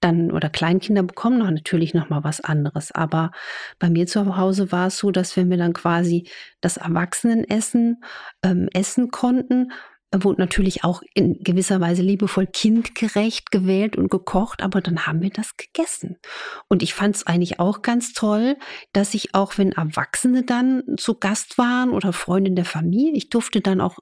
dann 0.00 0.30
oder 0.30 0.50
Kleinkinder 0.50 1.02
bekommen 1.02 1.38
noch 1.38 1.50
natürlich 1.50 1.94
nochmal 1.94 2.24
was 2.24 2.40
anderes. 2.40 2.92
Aber 2.92 3.30
bei 3.78 3.88
mir 3.88 4.06
zu 4.06 4.36
Hause 4.36 4.72
war 4.72 4.88
es 4.88 4.98
so, 4.98 5.10
dass 5.10 5.36
wenn 5.36 5.50
wir 5.50 5.56
dann 5.56 5.72
quasi 5.72 6.28
das 6.60 6.76
Erwachsenenessen 6.76 8.02
ähm, 8.42 8.68
essen 8.72 9.10
konnten, 9.10 9.72
wurde 10.12 10.40
natürlich 10.40 10.84
auch 10.84 11.02
in 11.14 11.38
gewisser 11.42 11.80
Weise 11.80 12.02
liebevoll 12.02 12.46
kindgerecht 12.46 13.50
gewählt 13.50 13.96
und 13.96 14.10
gekocht, 14.10 14.62
aber 14.62 14.80
dann 14.80 15.06
haben 15.06 15.22
wir 15.22 15.30
das 15.30 15.56
gegessen. 15.56 16.18
Und 16.68 16.82
ich 16.82 16.94
fand 16.94 17.16
es 17.16 17.26
eigentlich 17.26 17.60
auch 17.60 17.82
ganz 17.82 18.12
toll, 18.12 18.56
dass 18.92 19.14
ich 19.14 19.34
auch, 19.34 19.58
wenn 19.58 19.72
Erwachsene 19.72 20.44
dann 20.44 20.82
zu 20.96 21.14
Gast 21.14 21.58
waren 21.58 21.90
oder 21.90 22.12
Freunde 22.12 22.52
der 22.52 22.64
Familie, 22.64 23.14
ich 23.14 23.30
durfte 23.30 23.60
dann 23.60 23.80
auch 23.80 23.98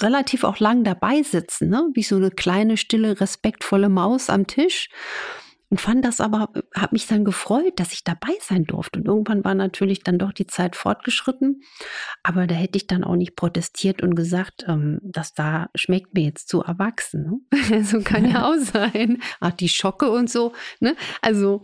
relativ 0.00 0.44
auch 0.44 0.58
lang 0.58 0.84
dabei 0.84 1.22
sitzen, 1.22 1.68
ne? 1.68 1.88
wie 1.94 2.02
so 2.02 2.16
eine 2.16 2.30
kleine, 2.30 2.76
stille, 2.76 3.20
respektvolle 3.20 3.88
Maus 3.88 4.30
am 4.30 4.46
Tisch. 4.46 4.88
Und 5.72 5.80
fand 5.80 6.04
das 6.04 6.20
aber, 6.20 6.50
habe 6.76 6.92
mich 6.92 7.06
dann 7.06 7.24
gefreut, 7.24 7.80
dass 7.80 7.94
ich 7.94 8.04
dabei 8.04 8.34
sein 8.42 8.64
durfte. 8.64 8.98
Und 8.98 9.06
irgendwann 9.06 9.42
war 9.42 9.54
natürlich 9.54 10.02
dann 10.02 10.18
doch 10.18 10.32
die 10.32 10.46
Zeit 10.46 10.76
fortgeschritten. 10.76 11.62
Aber 12.22 12.46
da 12.46 12.54
hätte 12.54 12.76
ich 12.76 12.86
dann 12.86 13.04
auch 13.04 13.16
nicht 13.16 13.36
protestiert 13.36 14.02
und 14.02 14.14
gesagt, 14.14 14.66
ähm, 14.68 15.00
dass 15.02 15.32
da 15.32 15.70
schmeckt 15.74 16.12
mir 16.12 16.24
jetzt 16.24 16.50
zu 16.50 16.60
erwachsen. 16.60 17.46
Ne? 17.50 17.84
so 17.84 18.02
kann 18.02 18.30
ja 18.30 18.50
auch 18.50 18.58
sein. 18.58 19.22
Ach, 19.40 19.52
die 19.52 19.70
Schocke 19.70 20.10
und 20.10 20.28
so. 20.28 20.52
Ne? 20.80 20.94
Also 21.22 21.62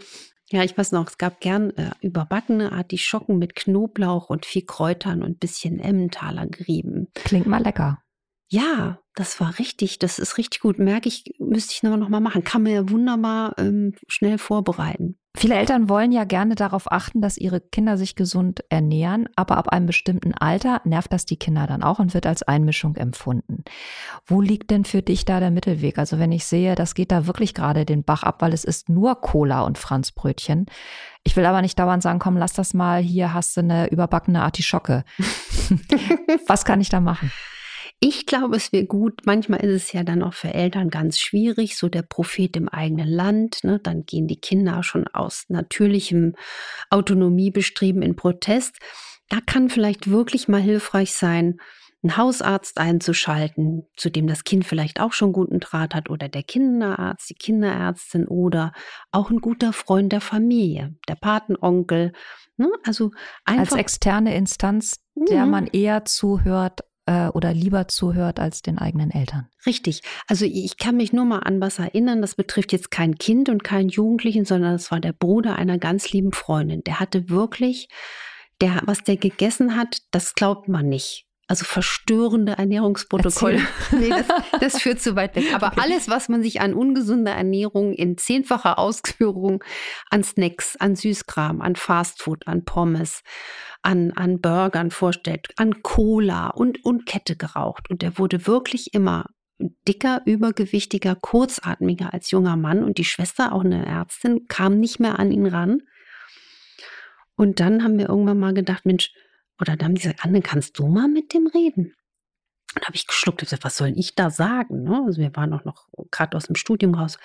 ja, 0.51 0.65
ich 0.65 0.79
weiß 0.79 0.93
noch, 0.93 1.07
es 1.07 1.19
gab 1.19 1.41
gern 1.41 1.77
äh, 1.77 1.91
überbackene 2.01 2.73
Artischocken 2.73 3.37
mit 3.37 3.57
Knoblauch 3.57 4.31
und 4.31 4.47
viel 4.47 4.65
Kräutern 4.65 5.23
und 5.23 5.39
bisschen 5.39 5.81
Emmentaler 5.81 6.47
gerieben. 6.47 7.09
Klingt 7.13 7.47
mal 7.47 7.63
lecker. 7.63 8.03
Ja, 8.51 8.99
das 9.15 9.41
war 9.41 9.59
richtig, 9.59 9.99
das 9.99 10.19
ist 10.19 10.39
richtig 10.39 10.61
gut. 10.61 10.79
Merke 10.79 11.09
ich, 11.09 11.35
müsste 11.39 11.75
ich 11.75 11.83
noch 11.83 12.09
mal 12.09 12.21
machen. 12.21 12.45
Kann 12.45 12.63
man 12.63 12.73
ja 12.73 12.89
wunderbar 12.89 13.55
ähm, 13.59 13.95
schnell 14.07 14.39
vorbereiten. 14.39 15.19
Viele 15.37 15.55
Eltern 15.55 15.89
wollen 15.89 16.11
ja 16.11 16.25
gerne 16.25 16.55
darauf 16.57 16.91
achten, 16.91 17.21
dass 17.21 17.37
ihre 17.37 17.61
Kinder 17.61 17.97
sich 17.97 18.17
gesund 18.17 18.65
ernähren, 18.71 19.29
aber 19.37 19.57
ab 19.57 19.69
einem 19.69 19.87
bestimmten 19.87 20.35
Alter 20.35 20.81
nervt 20.85 21.13
das 21.13 21.27
die 21.27 21.37
Kinder 21.37 21.67
dann 21.67 21.85
auch 21.85 22.01
und 22.01 22.13
wird 22.15 22.27
als 22.27 22.43
Einmischung 22.43 22.97
empfunden. 22.97 23.63
Wo 24.27 24.41
liegt 24.41 24.71
denn 24.71 24.85
für 24.85 25.03
dich 25.03 25.27
da 25.27 25.39
der 25.39 25.53
Mittelweg? 25.53 25.99
Also 25.99 26.19
wenn 26.19 26.33
ich 26.33 26.45
sehe, 26.45 26.75
das 26.75 26.95
geht 26.95 27.13
da 27.13 27.27
wirklich 27.27 27.55
gerade 27.55 27.85
den 27.85 28.03
Bach 28.03 28.25
ab, 28.25 28.41
weil 28.41 28.53
es 28.53 28.65
ist 28.65 28.89
nur 28.89 29.21
Cola 29.21 29.61
und 29.61 29.79
Franzbrötchen. 29.79 30.67
Ich 31.23 31.37
will 31.37 31.45
aber 31.45 31.63
nicht 31.63 31.79
dauernd 31.79 32.03
sagen, 32.03 32.19
komm, 32.19 32.37
lass 32.37 32.55
das 32.55 32.75
mal, 32.75 33.01
hier 33.01 33.33
hast 33.33 33.57
du 33.57 33.61
eine 33.61 33.91
überbackene 33.91 34.43
Artischocke. 34.43 35.05
Was 36.49 36.65
kann 36.65 36.81
ich 36.81 36.89
da 36.89 36.99
machen? 36.99 37.31
Ich 38.01 38.27
glaube, 38.27 38.57
es 38.57 38.73
wäre 38.73 38.87
gut. 38.87 39.23
Manchmal 39.25 39.65
ist 39.65 39.83
es 39.85 39.93
ja 39.93 40.05
dann 40.05 40.23
auch 40.23 40.35
für 40.35 40.55
Eltern 40.55 40.89
ganz 40.89 41.19
schwierig, 41.19 41.77
so 41.77 41.89
der 41.89 42.03
Prophet 42.03 42.57
im 42.57 42.69
eigenen 42.69 43.09
Land. 43.09 43.65
Ne? 43.65 43.81
Dann 43.83 44.05
gehen 44.05 44.29
die 44.29 44.41
Kinder 44.41 44.85
schon 44.85 45.09
aus 45.09 45.47
natürlichem 45.49 46.37
Autonomiebestreben 46.91 48.03
in 48.03 48.15
Protest. 48.15 48.77
Da 49.29 49.39
kann 49.45 49.69
vielleicht 49.69 50.11
wirklich 50.11 50.47
mal 50.47 50.61
hilfreich 50.61 51.13
sein, 51.13 51.59
einen 52.03 52.17
Hausarzt 52.17 52.79
einzuschalten, 52.79 53.89
zu 53.97 54.11
dem 54.11 54.29
das 54.29 54.45
Kind 54.45 54.65
vielleicht 54.65 55.01
auch 55.01 55.13
schon 55.13 55.33
guten 55.33 55.59
Draht 55.59 55.97
hat, 55.97 56.09
oder 56.11 56.29
der 56.29 56.45
Kinderarzt, 56.45 57.29
die 57.29 57.35
Kinderärztin 57.35 58.29
oder 58.29 58.73
auch 59.11 59.31
ein 59.31 59.41
guter 59.41 59.73
Freund 59.73 60.13
der 60.13 60.21
Familie, 60.21 60.95
der 61.09 61.17
Patenonkel. 61.17 62.13
Ne? 62.57 62.71
Also 62.85 63.11
einfach. 63.45 63.73
Als 63.73 63.81
externe 63.81 64.37
Instanz, 64.37 65.01
der 65.17 65.45
mhm. 65.45 65.51
man 65.51 65.67
eher 65.67 66.05
zuhört 66.05 66.83
äh, 67.09 67.29
oder 67.29 67.55
lieber 67.55 67.89
zuhört 67.89 68.39
als 68.39 68.61
den 68.61 68.79
eigenen 68.79 69.11
Eltern. 69.11 69.49
Richtig. 69.65 70.03
Also 70.27 70.45
ich 70.45 70.77
kann 70.77 70.97
mich 70.97 71.13
nur 71.13 71.25
mal 71.25 71.39
an 71.39 71.61
was 71.61 71.79
erinnern. 71.79 72.21
Das 72.21 72.35
betrifft 72.35 72.71
jetzt 72.73 72.91
kein 72.91 73.17
Kind 73.17 73.49
und 73.49 73.65
keinen 73.65 73.89
Jugendlichen, 73.89 74.45
sondern 74.45 74.73
das 74.73 74.91
war 74.91 75.01
der 75.01 75.15
Bruder 75.15 75.57
einer 75.57 75.79
ganz 75.79 76.13
lieben 76.13 76.33
Freundin. 76.33 76.85
Der 76.85 77.01
hatte 77.01 77.31
wirklich, 77.31 77.89
der, 78.61 78.83
was 78.85 79.03
der 79.05 79.17
gegessen 79.17 79.75
hat, 79.75 80.03
das 80.11 80.35
glaubt 80.35 80.69
man 80.69 80.89
nicht. 80.89 81.28
Also 81.49 81.65
verstörende 81.65 82.53
Ernährungsprotokolle. 82.53 83.63
nee, 83.93 84.11
das, 84.11 84.27
das, 84.61 84.83
führt 84.83 85.01
zu 85.01 85.17
weit 85.17 85.35
weg. 85.35 85.55
Aber 85.55 85.69
okay. 85.69 85.81
alles, 85.83 86.11
was 86.11 86.29
man 86.29 86.43
sich 86.43 86.61
an 86.61 86.75
ungesunder 86.75 87.33
Ernährung 87.33 87.95
in 87.95 88.19
zehnfacher 88.19 88.79
Ausführung 88.79 89.65
an 90.11 90.23
Snacks, 90.23 90.77
an 90.77 90.95
Süßkram, 90.95 91.63
an 91.63 91.75
Fastfood, 91.75 92.47
an 92.47 92.67
Pommes, 92.67 93.23
an, 93.81 94.13
an 94.13 94.43
Burgern 94.43 94.91
vorstellt, 94.91 95.49
an 95.57 95.83
Cola 95.83 96.49
und, 96.49 96.85
und 96.85 97.07
Kette 97.07 97.35
geraucht. 97.35 97.89
Und 97.89 98.03
er 98.03 98.19
wurde 98.19 98.47
wirklich 98.47 98.93
immer 98.93 99.25
dicker, 99.89 100.21
übergewichtiger, 100.27 101.15
kurzatmiger 101.15 102.13
als 102.13 102.31
junger 102.31 102.57
Mann. 102.57 102.85
Und 102.85 102.99
die 102.99 103.05
Schwester, 103.05 103.53
auch 103.53 103.65
eine 103.65 103.87
Ärztin, 103.87 104.49
kam 104.49 104.79
nicht 104.79 105.01
mehr 105.01 105.19
an 105.19 105.33
ihn 105.33 105.47
ran. 105.47 105.81
Und 107.37 107.59
dann 107.61 107.83
haben 107.83 107.99
wir 107.99 108.11
irgendwann 108.11 108.39
mal 108.39 108.53
gedacht, 108.53 108.85
Mensch, 108.85 109.13
oder 109.61 109.77
dann 109.77 109.89
haben 109.89 109.95
die 109.95 110.03
gesagt, 110.03 110.25
Anne, 110.25 110.43
kannst 110.43 110.79
du 110.79 110.87
mal 110.87 111.09
mit 111.09 111.35
dem 111.35 111.47
reden? 111.47 111.95
Und 112.75 112.87
habe 112.87 112.95
ich 112.95 113.07
geschluckt 113.07 113.41
und 113.41 113.47
gesagt, 113.47 113.65
was 113.65 113.77
soll 113.77 113.93
ich 113.97 114.15
da 114.15 114.31
sagen? 114.31 114.85
Ne? 114.85 115.03
Also 115.07 115.21
wir 115.21 115.35
waren 115.35 115.53
auch 115.53 115.65
noch 115.65 115.89
gerade 116.11 116.37
aus 116.37 116.47
dem 116.47 116.57
Studium 116.57 116.95
raus. 116.95 117.19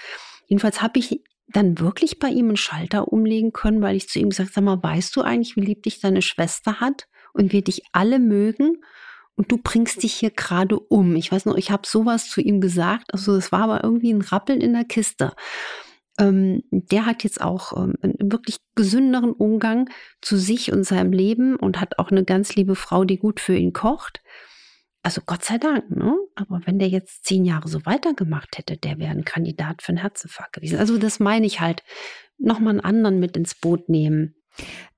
Jedenfalls 0.48 0.82
habe 0.82 1.00
ich 1.00 1.22
dann 1.48 1.80
wirklich 1.80 2.20
bei 2.20 2.30
ihm 2.30 2.48
einen 2.48 2.58
Schalter 2.58 3.12
umlegen 3.12 3.52
können, 3.52 3.82
weil 3.82 3.96
ich 3.96 4.10
zu 4.10 4.20
ihm 4.20 4.30
gesagt 4.30 4.50
habe, 4.50 4.54
sag 4.54 4.64
mal, 4.64 4.84
weißt 4.84 5.16
du 5.16 5.22
eigentlich, 5.22 5.56
wie 5.56 5.62
lieb 5.62 5.84
dich 5.84 6.00
deine 6.00 6.22
Schwester 6.22 6.80
hat 6.80 7.08
und 7.34 7.52
wir 7.52 7.64
dich 7.64 7.84
alle 7.92 8.20
mögen? 8.20 8.84
Und 9.36 9.52
du 9.52 9.58
bringst 9.58 10.04
dich 10.04 10.14
hier 10.14 10.30
gerade 10.30 10.80
um. 10.80 11.16
Ich 11.16 11.32
weiß 11.32 11.46
noch, 11.46 11.56
ich 11.56 11.72
habe 11.72 11.88
sowas 11.88 12.30
zu 12.30 12.40
ihm 12.40 12.62
gesagt. 12.62 13.14
Also 13.14 13.36
es 13.36 13.52
war 13.52 13.64
aber 13.64 13.84
irgendwie 13.84 14.14
ein 14.14 14.22
Rappeln 14.22 14.62
in 14.62 14.74
der 14.74 14.86
Kiste. 14.86 15.34
Ähm, 16.20 16.64
der 16.70 17.06
hat 17.06 17.24
jetzt 17.24 17.42
auch 17.42 17.76
ähm, 17.76 17.96
einen 18.02 18.32
wirklich 18.32 18.58
gesünderen 18.76 19.32
Umgang 19.32 19.90
zu 20.22 20.38
sich 20.38 20.72
und 20.72 20.84
seinem 20.84 21.12
Leben 21.12 21.56
und 21.56 21.82
hat 21.82 21.98
auch 22.00 22.12
eine 22.12 22.24
ganz 22.24 22.56
liebe 22.56 22.76
Frau, 22.76 23.04
die 23.04 23.18
gut 23.18 23.40
für 23.40 23.56
ihn 23.56 23.74
kocht. 23.74 24.22
Also 25.02 25.22
Gott 25.26 25.44
sei 25.44 25.58
Dank, 25.58 25.90
ne? 25.90 26.16
Aber 26.36 26.62
wenn 26.66 26.80
der 26.80 26.88
jetzt 26.88 27.26
zehn 27.26 27.44
Jahre 27.44 27.68
so 27.68 27.86
weitergemacht 27.86 28.58
hätte, 28.58 28.78
der 28.78 29.00
wäre 29.00 29.12
ein 29.12 29.26
Kandidat 29.26 29.82
für 29.82 29.90
einen 29.90 29.98
Herzinfarkt 29.98 30.54
gewesen. 30.54 30.80
Also 30.80 30.98
das 30.98 31.20
meine 31.20 31.46
ich 31.46 31.60
halt. 31.60 31.84
Nochmal 32.38 32.72
einen 32.72 32.80
anderen 32.80 33.20
mit 33.20 33.38
ins 33.38 33.54
Boot 33.54 33.90
nehmen. 33.90 34.36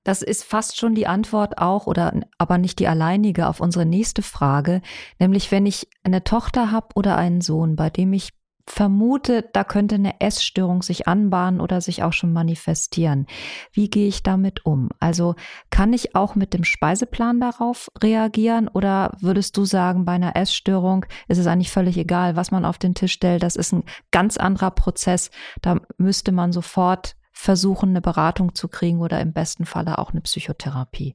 Das 0.04 0.22
ist 0.22 0.44
fast 0.44 0.78
schon 0.78 0.94
die 0.94 1.06
Antwort 1.06 1.58
auch, 1.58 1.86
oder 1.86 2.20
aber 2.38 2.58
nicht 2.58 2.78
die 2.78 2.88
alleinige 2.88 3.48
auf 3.48 3.60
unsere 3.60 3.86
nächste 3.86 4.22
Frage, 4.22 4.80
nämlich 5.18 5.50
wenn 5.50 5.66
ich 5.66 5.88
eine 6.04 6.24
Tochter 6.24 6.70
habe 6.70 6.88
oder 6.94 7.16
einen 7.16 7.40
Sohn, 7.40 7.74
bei 7.74 7.90
dem 7.90 8.12
ich 8.12 8.30
vermute, 8.68 9.48
da 9.52 9.64
könnte 9.64 9.94
eine 9.94 10.20
Essstörung 10.20 10.82
sich 10.82 11.06
anbahnen 11.06 11.60
oder 11.60 11.80
sich 11.80 12.02
auch 12.02 12.12
schon 12.12 12.32
manifestieren. 12.32 13.26
Wie 13.72 13.88
gehe 13.88 14.08
ich 14.08 14.22
damit 14.22 14.66
um? 14.66 14.88
Also 14.98 15.36
kann 15.70 15.92
ich 15.92 16.16
auch 16.16 16.34
mit 16.34 16.52
dem 16.52 16.64
Speiseplan 16.64 17.40
darauf 17.40 17.90
reagieren 18.02 18.68
oder 18.68 19.16
würdest 19.20 19.56
du 19.56 19.64
sagen, 19.64 20.04
bei 20.04 20.12
einer 20.12 20.36
Essstörung 20.36 21.06
ist 21.28 21.38
es 21.38 21.46
eigentlich 21.46 21.70
völlig 21.70 21.96
egal, 21.96 22.36
was 22.36 22.50
man 22.50 22.64
auf 22.64 22.78
den 22.78 22.94
Tisch 22.94 23.12
stellt? 23.12 23.42
Das 23.42 23.56
ist 23.56 23.72
ein 23.72 23.84
ganz 24.10 24.36
anderer 24.36 24.72
Prozess. 24.72 25.30
Da 25.62 25.80
müsste 25.96 26.32
man 26.32 26.52
sofort 26.52 27.16
versuchen, 27.32 27.90
eine 27.90 28.00
Beratung 28.00 28.54
zu 28.54 28.66
kriegen 28.66 29.00
oder 29.00 29.20
im 29.20 29.32
besten 29.32 29.64
Falle 29.64 29.98
auch 29.98 30.10
eine 30.10 30.22
Psychotherapie. 30.22 31.14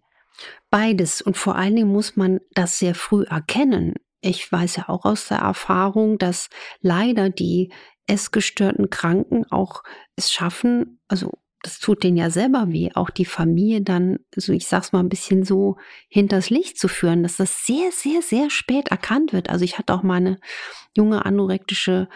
Beides. 0.70 1.22
Und 1.22 1.36
vor 1.36 1.56
allen 1.56 1.76
Dingen 1.76 1.92
muss 1.92 2.16
man 2.16 2.40
das 2.54 2.80
sehr 2.80 2.96
früh 2.96 3.24
erkennen 3.24 3.96
ich 4.22 4.52
weiß 4.52 4.78
ja 4.78 4.90
auch 4.90 5.06
aus 5.06 5.28
der 5.28 5.40
Erfahrung, 5.40 6.18
dass 6.18 6.50
leider 6.82 7.30
die 7.30 7.72
essgestörten 8.08 8.90
Kranken 8.90 9.46
auch 9.52 9.84
es 10.16 10.32
schaffen, 10.32 11.00
also 11.08 11.32
das 11.64 11.80
tut 11.80 12.04
denen 12.04 12.18
ja 12.18 12.32
selber 12.32 12.72
weh, 12.72 12.90
auch 12.96 13.12
die 13.12 13.26
Familie 13.26 13.82
dann, 13.82 14.20
also 14.36 14.52
ich 14.52 14.68
sag's 14.68 14.94
mal 14.94 15.00
ein 15.00 15.10
bisschen 15.10 15.44
so, 15.44 15.78
hinters 16.10 16.50
Licht 16.50 16.80
zu 16.80 16.88
führen, 16.88 17.22
dass 17.22 17.38
das 17.38 17.66
sehr, 17.66 17.92
sehr, 17.92 18.24
sehr 18.24 18.50
spät 18.50 18.88
erkannt 18.88 19.32
wird. 19.32 19.50
Also 19.50 19.64
ich 19.64 19.78
hatte 19.78 19.94
auch 19.94 20.02
meine 20.02 20.40
junge 20.98 21.24
anorektische 21.24 22.10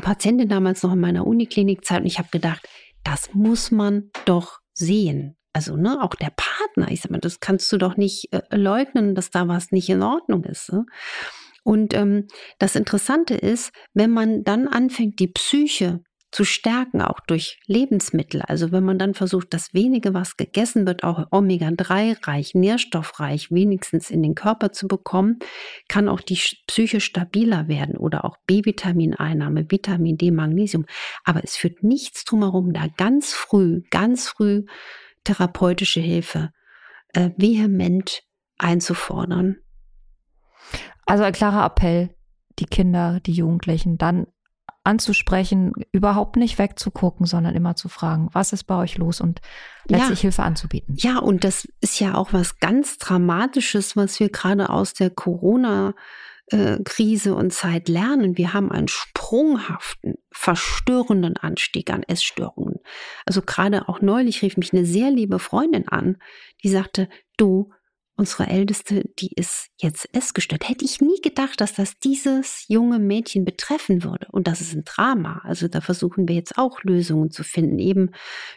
Patientin 0.00 0.48
damals 0.48 0.84
noch 0.84 0.92
in 0.92 1.00
meiner 1.00 1.26
Uniklinikzeit 1.26 2.02
und 2.02 2.06
ich 2.06 2.18
habe 2.18 2.28
gedacht, 2.30 2.68
das 3.02 3.34
muss 3.34 3.72
man 3.72 4.10
doch 4.24 4.60
sehen. 4.72 5.36
Also, 5.52 5.76
ne, 5.76 6.02
auch 6.02 6.14
der 6.14 6.32
Partner, 6.34 6.90
ich 6.90 7.02
sag 7.02 7.10
mal, 7.10 7.18
das 7.18 7.40
kannst 7.40 7.70
du 7.72 7.76
doch 7.76 7.96
nicht 7.98 8.32
äh, 8.32 8.40
leugnen, 8.56 9.14
dass 9.14 9.30
da 9.30 9.48
was 9.48 9.70
nicht 9.70 9.90
in 9.90 10.02
Ordnung 10.02 10.44
ist. 10.44 10.72
Ne? 10.72 10.86
Und 11.62 11.94
ähm, 11.94 12.26
das 12.58 12.76
Interessante 12.76 13.34
ist, 13.34 13.72
wenn 13.94 14.10
man 14.10 14.44
dann 14.44 14.68
anfängt, 14.68 15.18
die 15.20 15.28
Psyche 15.28 16.02
zu 16.32 16.44
stärken, 16.44 17.02
auch 17.02 17.20
durch 17.20 17.60
Lebensmittel. 17.66 18.40
Also 18.40 18.72
wenn 18.72 18.84
man 18.84 18.98
dann 18.98 19.12
versucht, 19.12 19.52
das 19.52 19.74
wenige, 19.74 20.14
was 20.14 20.38
gegessen 20.38 20.86
wird, 20.86 21.04
auch 21.04 21.26
Omega-3-reich, 21.30 22.54
nährstoffreich, 22.54 23.50
wenigstens 23.50 24.10
in 24.10 24.22
den 24.22 24.34
Körper 24.34 24.72
zu 24.72 24.88
bekommen, 24.88 25.38
kann 25.88 26.08
auch 26.08 26.20
die 26.20 26.40
Psyche 26.66 27.00
stabiler 27.00 27.68
werden 27.68 27.98
oder 27.98 28.24
auch 28.24 28.38
B-Vitamineinnahme, 28.46 29.70
Vitamin 29.70 30.16
D, 30.16 30.30
Magnesium. 30.30 30.86
Aber 31.22 31.44
es 31.44 31.56
führt 31.56 31.82
nichts 31.82 32.24
drumherum, 32.24 32.72
da 32.72 32.86
ganz 32.96 33.34
früh, 33.34 33.82
ganz 33.90 34.28
früh 34.28 34.64
therapeutische 35.24 36.00
Hilfe 36.00 36.50
äh, 37.12 37.30
vehement 37.36 38.22
einzufordern. 38.56 39.58
Also 41.06 41.24
ein 41.24 41.32
klarer 41.32 41.64
Appell, 41.64 42.14
die 42.58 42.66
Kinder, 42.66 43.20
die 43.20 43.32
Jugendlichen 43.32 43.98
dann 43.98 44.26
anzusprechen, 44.84 45.72
überhaupt 45.92 46.36
nicht 46.36 46.58
wegzugucken, 46.58 47.26
sondern 47.26 47.54
immer 47.54 47.76
zu 47.76 47.88
fragen, 47.88 48.28
was 48.32 48.52
ist 48.52 48.64
bei 48.64 48.76
euch 48.76 48.98
los 48.98 49.20
und 49.20 49.40
letztlich 49.86 50.20
ja. 50.20 50.22
Hilfe 50.22 50.42
anzubieten. 50.42 50.96
Ja, 50.98 51.18
und 51.18 51.44
das 51.44 51.68
ist 51.80 52.00
ja 52.00 52.14
auch 52.14 52.32
was 52.32 52.58
ganz 52.58 52.98
Dramatisches, 52.98 53.96
was 53.96 54.18
wir 54.18 54.28
gerade 54.30 54.70
aus 54.70 54.92
der 54.94 55.10
Corona 55.10 55.94
Krise 56.84 57.34
und 57.34 57.52
Zeit 57.52 57.88
lernen. 57.88 58.36
Wir 58.36 58.52
haben 58.52 58.70
einen 58.70 58.88
sprunghaften, 58.88 60.16
verstörenden 60.32 61.38
Anstieg 61.38 61.90
an 61.90 62.02
Essstörungen. 62.02 62.80
Also 63.24 63.40
gerade 63.40 63.88
auch 63.88 64.02
neulich 64.02 64.42
rief 64.42 64.58
mich 64.58 64.72
eine 64.74 64.84
sehr 64.84 65.10
liebe 65.10 65.38
Freundin 65.38 65.88
an, 65.88 66.18
die 66.62 66.68
sagte, 66.68 67.08
du, 67.38 67.72
unsere 68.22 68.46
Älteste, 68.46 69.02
die 69.18 69.32
ist 69.34 69.66
jetzt 69.78 70.08
essgestört. 70.14 70.68
Hätte 70.68 70.84
ich 70.84 71.00
nie 71.00 71.20
gedacht, 71.22 71.60
dass 71.60 71.74
das 71.74 71.98
dieses 71.98 72.66
junge 72.68 73.00
Mädchen 73.00 73.44
betreffen 73.44 74.04
würde. 74.04 74.28
Und 74.30 74.46
das 74.46 74.60
ist 74.60 74.74
ein 74.74 74.84
Drama. 74.84 75.40
Also 75.42 75.66
da 75.66 75.80
versuchen 75.80 76.28
wir 76.28 76.36
jetzt 76.36 76.56
auch 76.56 76.84
Lösungen 76.84 77.32
zu 77.32 77.42
finden, 77.42 77.80
eben 77.80 78.12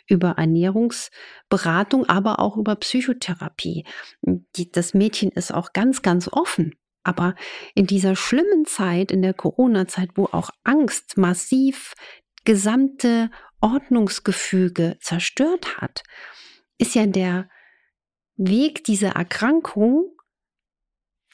über 0.07 0.35
Ernährungsberatung, 0.37 2.05
aber 2.05 2.37
auch 2.37 2.57
über 2.57 2.75
Psychotherapie. 2.75 3.87
Die, 4.21 4.71
das 4.71 4.93
Mädchen 4.93 5.31
ist 5.31 5.51
auch 5.51 5.73
ganz, 5.73 6.03
ganz 6.03 6.29
offen. 6.31 6.75
Aber 7.03 7.33
in 7.73 7.87
dieser 7.87 8.15
schlimmen 8.15 8.65
Zeit, 8.65 9.11
in 9.11 9.23
der 9.23 9.33
Corona-Zeit, 9.33 10.11
wo 10.13 10.25
auch 10.25 10.51
Angst 10.63 11.17
massiv 11.17 11.95
gesamte 12.43 13.31
Ordnungsgefüge 13.61 14.97
zerstört 15.01 15.77
hat, 15.77 16.03
ist 16.77 16.93
ja 16.93 17.07
der 17.07 17.49
Weg 18.37 18.83
dieser 18.83 19.09
Erkrankung, 19.09 20.11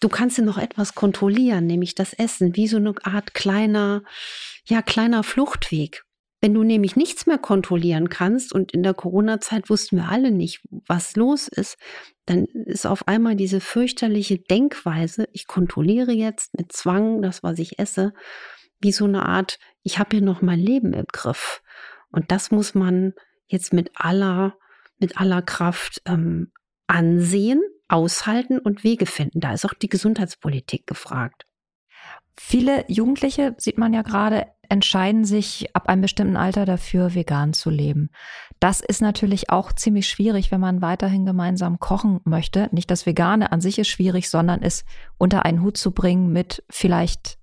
du 0.01 0.09
kannst 0.09 0.37
ja 0.37 0.43
noch 0.43 0.57
etwas 0.57 0.95
kontrollieren, 0.95 1.65
nämlich 1.65 1.95
das 1.95 2.13
Essen, 2.13 2.55
wie 2.55 2.67
so 2.67 2.77
eine 2.77 2.93
Art 3.03 3.33
kleiner, 3.33 4.03
ja, 4.65 4.81
kleiner 4.81 5.23
Fluchtweg. 5.23 6.03
Wenn 6.43 6.55
du 6.55 6.63
nämlich 6.63 6.95
nichts 6.95 7.27
mehr 7.27 7.37
kontrollieren 7.37 8.09
kannst 8.09 8.51
und 8.51 8.71
in 8.71 8.81
der 8.81 8.95
Corona-Zeit 8.95 9.69
wussten 9.69 9.97
wir 9.97 10.09
alle 10.09 10.31
nicht, 10.31 10.61
was 10.87 11.15
los 11.15 11.47
ist, 11.47 11.77
dann 12.25 12.45
ist 12.45 12.87
auf 12.87 13.07
einmal 13.07 13.35
diese 13.35 13.61
fürchterliche 13.61 14.39
Denkweise, 14.39 15.27
ich 15.33 15.45
kontrolliere 15.45 16.11
jetzt 16.11 16.57
mit 16.57 16.71
Zwang 16.71 17.21
das, 17.21 17.43
was 17.43 17.59
ich 17.59 17.77
esse, 17.77 18.13
wie 18.79 18.91
so 18.91 19.05
eine 19.05 19.27
Art, 19.27 19.59
ich 19.83 19.99
habe 19.99 20.17
hier 20.17 20.25
noch 20.25 20.41
mein 20.41 20.59
Leben 20.59 20.93
im 20.93 21.05
Griff. 21.11 21.61
Und 22.11 22.31
das 22.31 22.49
muss 22.49 22.73
man 22.73 23.13
jetzt 23.45 23.71
mit 23.71 23.91
aller, 23.93 24.57
mit 24.97 25.17
aller 25.17 25.43
Kraft 25.43 26.01
ähm, 26.05 26.51
ansehen, 26.91 27.61
aushalten 27.87 28.59
und 28.59 28.83
Wege 28.83 29.05
finden. 29.05 29.39
Da 29.39 29.53
ist 29.53 29.65
auch 29.65 29.73
die 29.73 29.87
Gesundheitspolitik 29.87 30.85
gefragt. 30.85 31.45
Viele 32.37 32.83
Jugendliche, 32.89 33.55
sieht 33.57 33.77
man 33.77 33.93
ja 33.93 34.01
gerade, 34.01 34.47
entscheiden 34.67 35.23
sich 35.23 35.73
ab 35.73 35.87
einem 35.87 36.01
bestimmten 36.01 36.35
Alter 36.35 36.65
dafür, 36.65 37.13
vegan 37.13 37.53
zu 37.53 37.69
leben. 37.69 38.09
Das 38.59 38.81
ist 38.81 39.01
natürlich 39.01 39.49
auch 39.49 39.71
ziemlich 39.71 40.09
schwierig, 40.09 40.51
wenn 40.51 40.59
man 40.59 40.81
weiterhin 40.81 41.25
gemeinsam 41.25 41.79
kochen 41.79 42.19
möchte. 42.25 42.67
Nicht 42.71 42.91
das 42.91 43.05
Vegane 43.05 43.51
an 43.51 43.61
sich 43.61 43.79
ist 43.79 43.89
schwierig, 43.89 44.29
sondern 44.29 44.61
es 44.61 44.83
unter 45.17 45.45
einen 45.45 45.61
Hut 45.61 45.77
zu 45.77 45.91
bringen 45.91 46.31
mit 46.33 46.63
vielleicht 46.69 47.37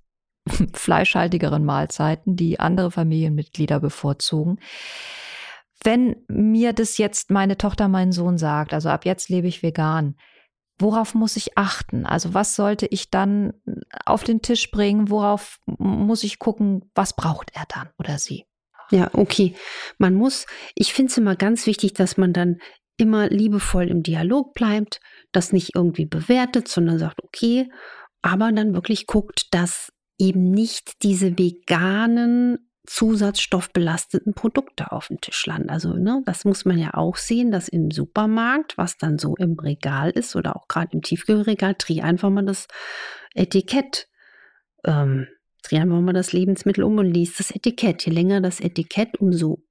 fleischhaltigeren 0.74 1.64
Mahlzeiten, 1.64 2.36
die 2.36 2.60
andere 2.60 2.90
Familienmitglieder 2.90 3.80
bevorzugen. 3.80 4.58
Wenn 5.84 6.16
mir 6.28 6.72
das 6.72 6.98
jetzt 6.98 7.30
meine 7.30 7.56
Tochter, 7.56 7.88
mein 7.88 8.12
Sohn 8.12 8.38
sagt, 8.38 8.74
also 8.74 8.88
ab 8.88 9.04
jetzt 9.04 9.28
lebe 9.28 9.46
ich 9.46 9.62
vegan, 9.62 10.16
worauf 10.78 11.14
muss 11.14 11.36
ich 11.36 11.56
achten? 11.56 12.06
Also 12.06 12.34
was 12.34 12.54
sollte 12.54 12.86
ich 12.86 13.10
dann 13.10 13.52
auf 14.04 14.24
den 14.24 14.42
Tisch 14.42 14.70
bringen? 14.70 15.10
Worauf 15.10 15.58
muss 15.66 16.24
ich 16.24 16.38
gucken? 16.38 16.90
Was 16.94 17.14
braucht 17.14 17.50
er 17.54 17.64
dann 17.68 17.90
oder 17.98 18.18
sie? 18.18 18.44
Ja, 18.90 19.10
okay. 19.12 19.54
Man 19.98 20.14
muss, 20.14 20.46
ich 20.74 20.92
finde 20.92 21.10
es 21.10 21.18
immer 21.18 21.36
ganz 21.36 21.66
wichtig, 21.66 21.92
dass 21.94 22.16
man 22.16 22.32
dann 22.32 22.58
immer 22.96 23.28
liebevoll 23.28 23.88
im 23.88 24.02
Dialog 24.02 24.54
bleibt, 24.54 25.00
das 25.32 25.52
nicht 25.52 25.74
irgendwie 25.74 26.06
bewertet, 26.06 26.68
sondern 26.68 26.98
sagt, 26.98 27.22
okay, 27.22 27.70
aber 28.22 28.50
dann 28.50 28.74
wirklich 28.74 29.06
guckt, 29.06 29.46
dass 29.52 29.92
eben 30.18 30.50
nicht 30.50 31.02
diese 31.02 31.38
veganen 31.38 32.67
zusatzstoffbelasteten 32.88 34.32
Produkte 34.32 34.92
auf 34.92 35.08
dem 35.08 35.20
Tisch 35.20 35.44
landen. 35.46 35.68
Also 35.68 35.92
ne, 35.92 36.22
das 36.24 36.44
muss 36.44 36.64
man 36.64 36.78
ja 36.78 36.94
auch 36.94 37.16
sehen, 37.16 37.50
dass 37.50 37.68
im 37.68 37.90
Supermarkt, 37.90 38.78
was 38.78 38.96
dann 38.96 39.18
so 39.18 39.36
im 39.36 39.58
Regal 39.58 40.10
ist 40.10 40.34
oder 40.36 40.56
auch 40.56 40.68
gerade 40.68 40.92
im 40.92 41.02
Tiefkühlregal, 41.02 41.76
dreh 41.78 42.00
einfach 42.00 42.30
mal 42.30 42.46
das 42.46 42.66
Etikett, 43.34 44.08
ähm, 44.84 45.28
dreh 45.62 45.78
einfach 45.78 46.00
mal 46.00 46.14
das 46.14 46.32
Lebensmittel 46.32 46.82
um 46.82 46.96
und 46.96 47.12
liest 47.12 47.38
das 47.38 47.50
Etikett. 47.50 48.06
Je 48.06 48.12
länger 48.12 48.40
das 48.40 48.58
Etikett, 48.58 49.20
umso 49.20 49.62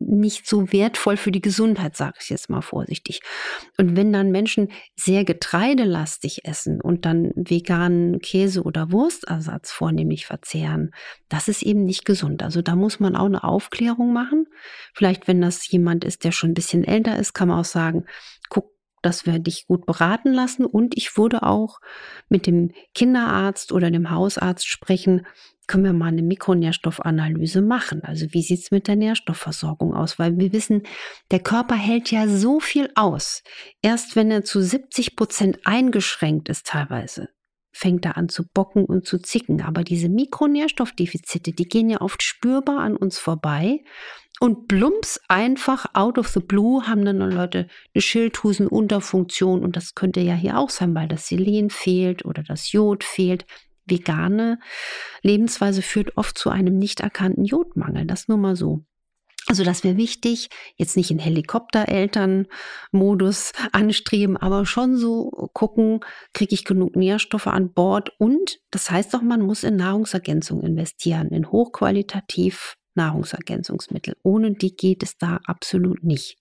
nicht 0.00 0.48
so 0.48 0.72
wertvoll 0.72 1.16
für 1.16 1.30
die 1.30 1.42
Gesundheit, 1.42 1.96
sage 1.96 2.18
ich 2.20 2.30
jetzt 2.30 2.48
mal 2.48 2.62
vorsichtig. 2.62 3.20
Und 3.76 3.96
wenn 3.96 4.12
dann 4.12 4.30
Menschen 4.30 4.72
sehr 4.96 5.24
getreidelastig 5.24 6.44
essen 6.44 6.80
und 6.80 7.04
dann 7.04 7.32
veganen 7.36 8.18
Käse 8.20 8.62
oder 8.62 8.90
Wurstersatz 8.90 9.70
vornehmlich 9.70 10.26
verzehren, 10.26 10.90
das 11.28 11.48
ist 11.48 11.62
eben 11.62 11.84
nicht 11.84 12.04
gesund. 12.04 12.42
Also 12.42 12.62
da 12.62 12.74
muss 12.76 12.98
man 12.98 13.14
auch 13.14 13.26
eine 13.26 13.44
Aufklärung 13.44 14.12
machen. 14.12 14.46
Vielleicht, 14.94 15.28
wenn 15.28 15.40
das 15.40 15.70
jemand 15.70 16.04
ist, 16.04 16.24
der 16.24 16.32
schon 16.32 16.50
ein 16.50 16.54
bisschen 16.54 16.84
älter 16.84 17.18
ist, 17.18 17.34
kann 17.34 17.48
man 17.48 17.60
auch 17.60 17.64
sagen, 17.64 18.06
dass 19.02 19.26
wir 19.26 19.38
dich 19.38 19.66
gut 19.66 19.86
beraten 19.86 20.32
lassen. 20.32 20.64
Und 20.66 20.96
ich 20.96 21.16
würde 21.16 21.42
auch 21.42 21.80
mit 22.28 22.46
dem 22.46 22.72
Kinderarzt 22.94 23.72
oder 23.72 23.90
dem 23.90 24.10
Hausarzt 24.10 24.66
sprechen, 24.66 25.26
können 25.70 25.84
wir 25.84 25.92
mal 25.92 26.08
eine 26.08 26.22
Mikronährstoffanalyse 26.22 27.62
machen. 27.62 28.02
Also 28.02 28.26
wie 28.30 28.42
sieht 28.42 28.58
es 28.58 28.70
mit 28.72 28.88
der 28.88 28.96
Nährstoffversorgung 28.96 29.94
aus? 29.94 30.18
Weil 30.18 30.36
wir 30.36 30.52
wissen, 30.52 30.82
der 31.30 31.38
Körper 31.38 31.76
hält 31.76 32.10
ja 32.10 32.26
so 32.26 32.58
viel 32.58 32.90
aus. 32.96 33.44
Erst 33.80 34.16
wenn 34.16 34.32
er 34.32 34.42
zu 34.42 34.60
70 34.60 35.14
Prozent 35.14 35.60
eingeschränkt 35.64 36.48
ist 36.48 36.66
teilweise, 36.66 37.28
fängt 37.72 38.04
er 38.04 38.16
an 38.16 38.28
zu 38.28 38.48
bocken 38.52 38.84
und 38.84 39.06
zu 39.06 39.18
zicken. 39.18 39.62
Aber 39.62 39.84
diese 39.84 40.08
Mikronährstoffdefizite, 40.08 41.52
die 41.52 41.68
gehen 41.68 41.88
ja 41.88 42.00
oft 42.00 42.24
spürbar 42.24 42.80
an 42.80 42.96
uns 42.96 43.20
vorbei. 43.20 43.78
Und 44.42 44.68
plumps 44.68 45.20
einfach 45.28 45.84
out 45.92 46.16
of 46.16 46.28
the 46.28 46.40
blue 46.40 46.86
haben 46.86 47.04
dann 47.04 47.18
Leute 47.18 47.68
eine 47.94 48.00
Schilddrüsenunterfunktion 48.00 49.62
und 49.62 49.76
das 49.76 49.94
könnte 49.94 50.20
ja 50.20 50.34
hier 50.34 50.58
auch 50.58 50.70
sein, 50.70 50.94
weil 50.94 51.08
das 51.08 51.28
Selen 51.28 51.68
fehlt 51.68 52.24
oder 52.24 52.42
das 52.42 52.72
Jod 52.72 53.04
fehlt 53.04 53.44
vegane 53.84 54.58
Lebensweise 55.22 55.82
führt 55.82 56.16
oft 56.16 56.38
zu 56.38 56.48
einem 56.48 56.78
nicht 56.78 57.00
erkannten 57.00 57.44
Jodmangel. 57.44 58.06
Das 58.06 58.28
nur 58.28 58.38
mal 58.38 58.56
so. 58.56 58.82
Also 59.46 59.62
das 59.64 59.84
wäre 59.84 59.96
wichtig, 59.96 60.48
jetzt 60.76 60.96
nicht 60.96 61.10
in 61.10 61.18
Helikopterelternmodus 61.18 63.52
anstreben, 63.72 64.38
aber 64.38 64.64
schon 64.64 64.96
so 64.96 65.50
gucken, 65.52 66.00
kriege 66.32 66.54
ich 66.54 66.64
genug 66.64 66.96
Nährstoffe 66.96 67.48
an 67.48 67.72
Bord 67.72 68.12
und 68.18 68.60
das 68.70 68.90
heißt 68.90 69.14
auch, 69.14 69.22
man 69.22 69.42
muss 69.42 69.64
in 69.64 69.76
Nahrungsergänzung 69.76 70.62
investieren, 70.62 71.28
in 71.28 71.50
hochqualitativ 71.50 72.78
Nahrungsergänzungsmittel. 72.94 74.16
Ohne 74.22 74.52
die 74.52 74.76
geht 74.76 75.02
es 75.02 75.18
da 75.18 75.40
absolut 75.44 76.02
nicht. 76.04 76.36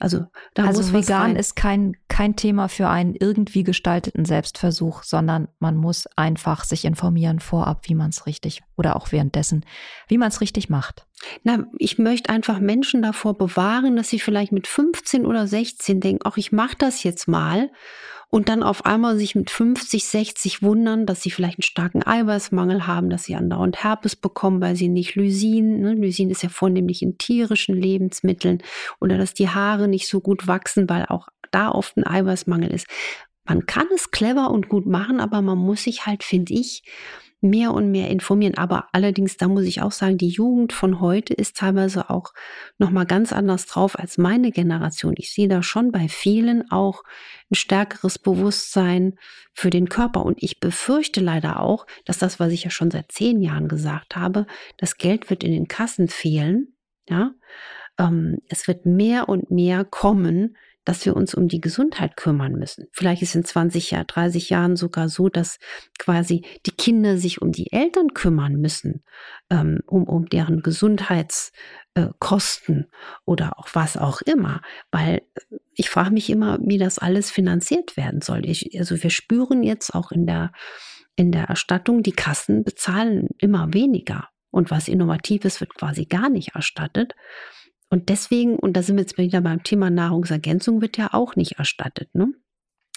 Also, 0.00 0.24
da 0.54 0.64
also 0.64 0.80
muss 0.80 0.92
vegan 0.94 1.36
ist 1.36 1.56
kein, 1.56 1.94
kein 2.08 2.34
Thema 2.34 2.68
für 2.68 2.88
einen 2.88 3.14
irgendwie 3.14 3.64
gestalteten 3.64 4.24
Selbstversuch, 4.24 5.02
sondern 5.02 5.48
man 5.58 5.76
muss 5.76 6.06
einfach 6.16 6.64
sich 6.64 6.86
informieren 6.86 7.38
vorab, 7.38 7.86
wie 7.86 7.94
man 7.94 8.08
es 8.08 8.24
richtig 8.24 8.62
oder 8.78 8.96
auch 8.96 9.12
währenddessen, 9.12 9.66
wie 10.08 10.16
man 10.16 10.28
es 10.28 10.40
richtig 10.40 10.70
macht. 10.70 11.06
Na, 11.42 11.66
ich 11.78 11.98
möchte 11.98 12.30
einfach 12.30 12.60
Menschen 12.60 13.02
davor 13.02 13.36
bewahren, 13.36 13.94
dass 13.94 14.08
sie 14.08 14.20
vielleicht 14.20 14.52
mit 14.52 14.66
15 14.66 15.26
oder 15.26 15.46
16 15.46 16.00
denken, 16.00 16.22
ach, 16.24 16.38
ich 16.38 16.50
mache 16.50 16.76
das 16.78 17.02
jetzt 17.02 17.28
mal 17.28 17.70
und 18.30 18.48
dann 18.48 18.62
auf 18.62 18.86
einmal 18.86 19.18
sich 19.18 19.34
mit 19.34 19.50
50, 19.50 20.04
60 20.04 20.62
wundern, 20.62 21.04
dass 21.04 21.20
sie 21.20 21.32
vielleicht 21.32 21.58
einen 21.58 21.64
starken 21.64 22.06
Eiweißmangel 22.06 22.86
haben, 22.86 23.10
dass 23.10 23.24
sie 23.24 23.34
andauernd 23.34 23.82
Herpes 23.82 24.14
bekommen, 24.14 24.60
weil 24.60 24.76
sie 24.76 24.88
nicht 24.88 25.16
Lysin, 25.16 25.80
ne? 25.80 25.94
Lysin 25.94 26.30
ist 26.30 26.42
ja 26.44 26.48
vornehmlich 26.48 27.02
in 27.02 27.18
tierischen 27.18 27.74
Lebensmitteln, 27.74 28.62
oder 29.00 29.18
dass 29.18 29.34
die 29.34 29.48
Haare 29.48 29.88
nicht 29.88 30.06
so 30.08 30.20
gut 30.20 30.46
wachsen, 30.46 30.88
weil 30.88 31.06
auch 31.06 31.28
da 31.50 31.70
oft 31.70 31.96
ein 31.96 32.06
Eiweißmangel 32.06 32.70
ist. 32.70 32.86
Man 33.44 33.66
kann 33.66 33.88
es 33.92 34.12
clever 34.12 34.52
und 34.52 34.68
gut 34.68 34.86
machen, 34.86 35.18
aber 35.18 35.42
man 35.42 35.58
muss 35.58 35.82
sich 35.82 36.06
halt, 36.06 36.22
finde 36.22 36.54
ich, 36.54 36.84
mehr 37.40 37.72
und 37.72 37.90
mehr 37.90 38.08
informieren. 38.08 38.56
Aber 38.56 38.88
allerdings, 38.92 39.36
da 39.36 39.48
muss 39.48 39.64
ich 39.64 39.82
auch 39.82 39.92
sagen, 39.92 40.18
die 40.18 40.28
Jugend 40.28 40.72
von 40.72 41.00
heute 41.00 41.34
ist 41.34 41.56
teilweise 41.56 42.10
auch 42.10 42.32
nochmal 42.78 43.06
ganz 43.06 43.32
anders 43.32 43.66
drauf 43.66 43.98
als 43.98 44.18
meine 44.18 44.50
Generation. 44.50 45.14
Ich 45.16 45.32
sehe 45.32 45.48
da 45.48 45.62
schon 45.62 45.92
bei 45.92 46.08
vielen 46.08 46.70
auch 46.70 47.02
ein 47.50 47.54
stärkeres 47.54 48.18
Bewusstsein 48.18 49.14
für 49.52 49.70
den 49.70 49.88
Körper. 49.88 50.24
Und 50.24 50.42
ich 50.42 50.60
befürchte 50.60 51.20
leider 51.20 51.60
auch, 51.60 51.86
dass 52.04 52.18
das, 52.18 52.40
was 52.40 52.52
ich 52.52 52.64
ja 52.64 52.70
schon 52.70 52.90
seit 52.90 53.12
zehn 53.12 53.40
Jahren 53.40 53.68
gesagt 53.68 54.16
habe, 54.16 54.46
das 54.76 54.96
Geld 54.96 55.30
wird 55.30 55.42
in 55.42 55.52
den 55.52 55.68
Kassen 55.68 56.08
fehlen. 56.08 56.74
Ja, 57.08 57.32
ähm, 57.98 58.38
es 58.48 58.68
wird 58.68 58.86
mehr 58.86 59.28
und 59.28 59.50
mehr 59.50 59.84
kommen, 59.84 60.56
dass 60.84 61.04
wir 61.04 61.14
uns 61.14 61.34
um 61.34 61.48
die 61.48 61.60
Gesundheit 61.60 62.16
kümmern 62.16 62.52
müssen. 62.52 62.86
Vielleicht 62.92 63.20
ist 63.22 63.34
in 63.34 63.44
20 63.44 63.90
Jahren, 63.90 64.06
30 64.06 64.48
Jahren 64.50 64.76
sogar 64.76 65.08
so, 65.08 65.28
dass 65.28 65.58
quasi 65.98 66.44
die 66.66 66.72
Kinder 66.72 67.18
sich 67.18 67.42
um 67.42 67.50
die 67.52 67.72
Eltern 67.72 68.14
kümmern 68.14 68.54
müssen, 68.54 69.02
ähm, 69.50 69.80
um, 69.86 70.04
um 70.04 70.26
deren 70.26 70.62
Gesundheitskosten 70.62 72.80
äh, 72.80 72.86
oder 73.24 73.58
auch 73.58 73.68
was 73.74 73.96
auch 73.96 74.20
immer. 74.22 74.62
Weil 74.90 75.22
äh, 75.34 75.56
ich 75.74 75.90
frage 75.90 76.12
mich 76.12 76.30
immer, 76.30 76.58
wie 76.62 76.78
das 76.78 76.98
alles 76.98 77.30
finanziert 77.30 77.96
werden 77.96 78.22
soll. 78.22 78.46
Ich, 78.46 78.78
also 78.78 79.02
wir 79.02 79.10
spüren 79.10 79.62
jetzt 79.62 79.94
auch 79.94 80.12
in 80.12 80.26
der, 80.26 80.52
in 81.16 81.32
der 81.32 81.44
Erstattung, 81.44 82.02
die 82.02 82.12
Kassen 82.12 82.64
bezahlen 82.64 83.28
immer 83.38 83.74
weniger. 83.74 84.28
Und 84.50 84.70
was 84.70 84.88
Innovatives 84.88 85.60
wird 85.60 85.74
quasi 85.74 86.06
gar 86.06 86.28
nicht 86.28 86.54
erstattet. 86.54 87.14
Und 87.90 88.08
deswegen, 88.08 88.56
und 88.56 88.76
da 88.76 88.82
sind 88.82 88.96
wir 88.96 89.02
jetzt 89.02 89.18
wieder 89.18 89.40
beim 89.40 89.64
Thema 89.64 89.90
Nahrungsergänzung, 89.90 90.80
wird 90.80 90.96
ja 90.96 91.12
auch 91.12 91.34
nicht 91.34 91.58
erstattet. 91.58 92.14
Ne? 92.14 92.32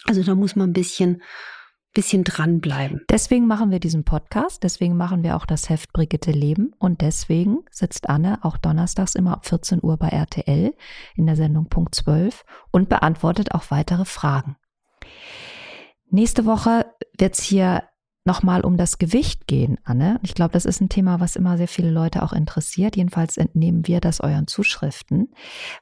Also 0.05 0.23
da 0.23 0.35
muss 0.35 0.55
man 0.55 0.69
ein 0.69 0.73
bisschen, 0.73 1.23
bisschen 1.93 2.23
dranbleiben. 2.23 3.01
Deswegen 3.09 3.47
machen 3.47 3.71
wir 3.71 3.79
diesen 3.79 4.03
Podcast, 4.03 4.61
deswegen 4.61 4.95
machen 4.95 5.23
wir 5.23 5.35
auch 5.35 5.47
das 5.47 5.67
Heft 5.67 5.93
Brigitte 5.93 6.31
Leben 6.31 6.73
und 6.77 7.01
deswegen 7.01 7.65
sitzt 7.71 8.07
Anne 8.07 8.39
auch 8.43 8.57
donnerstags 8.57 9.15
immer 9.15 9.33
ab 9.33 9.47
14 9.47 9.79
Uhr 9.81 9.97
bei 9.97 10.09
RTL 10.09 10.75
in 11.15 11.25
der 11.25 11.35
Sendung 11.35 11.69
Punkt 11.69 11.95
12 11.95 12.45
und 12.69 12.87
beantwortet 12.87 13.51
auch 13.51 13.71
weitere 13.71 14.05
Fragen. 14.05 14.57
Nächste 16.11 16.45
Woche 16.45 16.85
wird 17.17 17.33
es 17.33 17.41
hier 17.41 17.81
nochmal 18.25 18.61
um 18.61 18.77
das 18.77 18.97
Gewicht 18.97 19.47
gehen, 19.47 19.77
Anne. 19.83 20.19
Ich 20.23 20.33
glaube, 20.33 20.53
das 20.53 20.65
ist 20.65 20.81
ein 20.81 20.89
Thema, 20.89 21.19
was 21.19 21.35
immer 21.35 21.57
sehr 21.57 21.67
viele 21.67 21.91
Leute 21.91 22.23
auch 22.23 22.33
interessiert. 22.33 22.95
Jedenfalls 22.95 23.37
entnehmen 23.37 23.87
wir 23.87 23.99
das 23.99 24.21
euren 24.21 24.47
Zuschriften. 24.47 25.33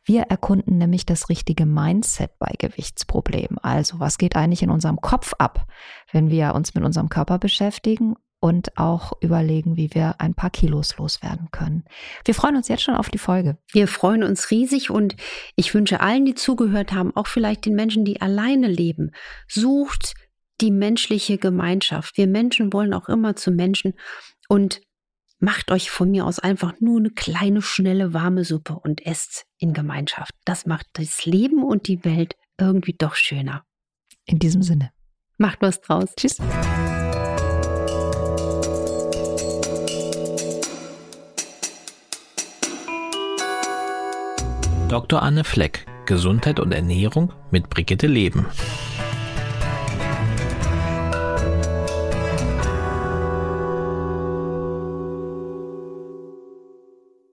Wir 0.04 0.24
erkunden 0.24 0.78
nämlich 0.78 1.06
das 1.06 1.30
richtige 1.30 1.66
Mindset 1.66 2.32
bei 2.40 2.54
Gewichtsproblemen. 2.58 3.58
Also, 3.60 4.00
was 4.00 4.18
geht 4.18 4.36
eigentlich 4.36 4.64
in 4.64 4.72
unserem 4.72 5.02
Kopf 5.02 5.34
ab, 5.38 5.68
wenn 6.12 6.30
wir 6.30 6.56
uns 6.56 6.74
mit 6.74 6.84
unserem 6.84 7.10
Körper 7.10 7.38
beschäftigen 7.38 8.16
und 8.40 8.76
auch 8.76 9.14
überlegen, 9.22 9.78
wie 9.78 9.94
wir 9.94 10.16
ein 10.20 10.34
paar 10.34 10.50
Kilos 10.50 10.98
loswerden 10.98 11.50
können. 11.52 11.84
Wir 12.26 12.34
freuen 12.34 12.56
uns 12.56 12.68
jetzt 12.68 12.82
schon 12.82 12.96
auf 12.96 13.10
die 13.10 13.20
Folge. 13.20 13.58
Wir 13.72 13.88
freuen 13.88 14.24
uns 14.24 14.50
riesig 14.50 14.90
und 14.90 15.16
ich 15.56 15.74
wünsche 15.76 16.00
allen, 16.00 16.26
die 16.26 16.34
zugehört 16.34 16.92
haben, 16.92 17.16
auch 17.16 17.28
vielleicht 17.28 17.66
den 17.68 17.76
Menschen, 17.76 18.04
die 18.04 18.20
alleine 18.20 18.68
leben, 18.68 19.12
sucht 19.48 20.16
die 20.62 20.72
menschliche 20.72 21.38
Gemeinschaft. 21.38 22.18
Wir 22.18 22.28
Menschen 22.28 22.72
wollen 22.72 22.94
auch 22.94 23.10
immer 23.10 23.36
zu 23.36 23.52
Menschen 23.52 23.94
und 24.48 24.82
macht 25.40 25.72
euch 25.72 25.90
von 25.90 26.12
mir 26.12 26.26
aus 26.26 26.40
einfach 26.40 26.80
nur 26.80 27.00
eine 27.00 27.10
kleine, 27.10 27.62
schnelle, 27.62 28.14
warme 28.14 28.46
Suppe 28.46 28.78
und 28.80 29.06
esst 29.06 29.46
in 29.58 29.74
Gemeinschaft. 29.74 30.34
Das 30.46 30.68
macht 30.68 30.86
das 30.94 31.26
Leben 31.26 31.64
und 31.64 31.88
die 31.88 32.06
Welt 32.06 32.36
irgendwie 32.60 32.94
doch 32.94 33.16
schöner. 33.16 33.66
In 34.26 34.38
diesem 34.38 34.62
Sinne. 34.62 34.92
Macht 35.38 35.62
was 35.62 35.82
draus. 35.82 36.14
Tschüss. 36.16 36.38
Dr. 44.90 45.24
Anne 45.24 45.44
Fleck, 45.44 45.88
Gesundheit 46.06 46.60
und 46.60 46.74
Ernährung 46.74 47.34
mit 47.50 47.70
Brigitte 47.70 48.08
Leben. 48.08 48.46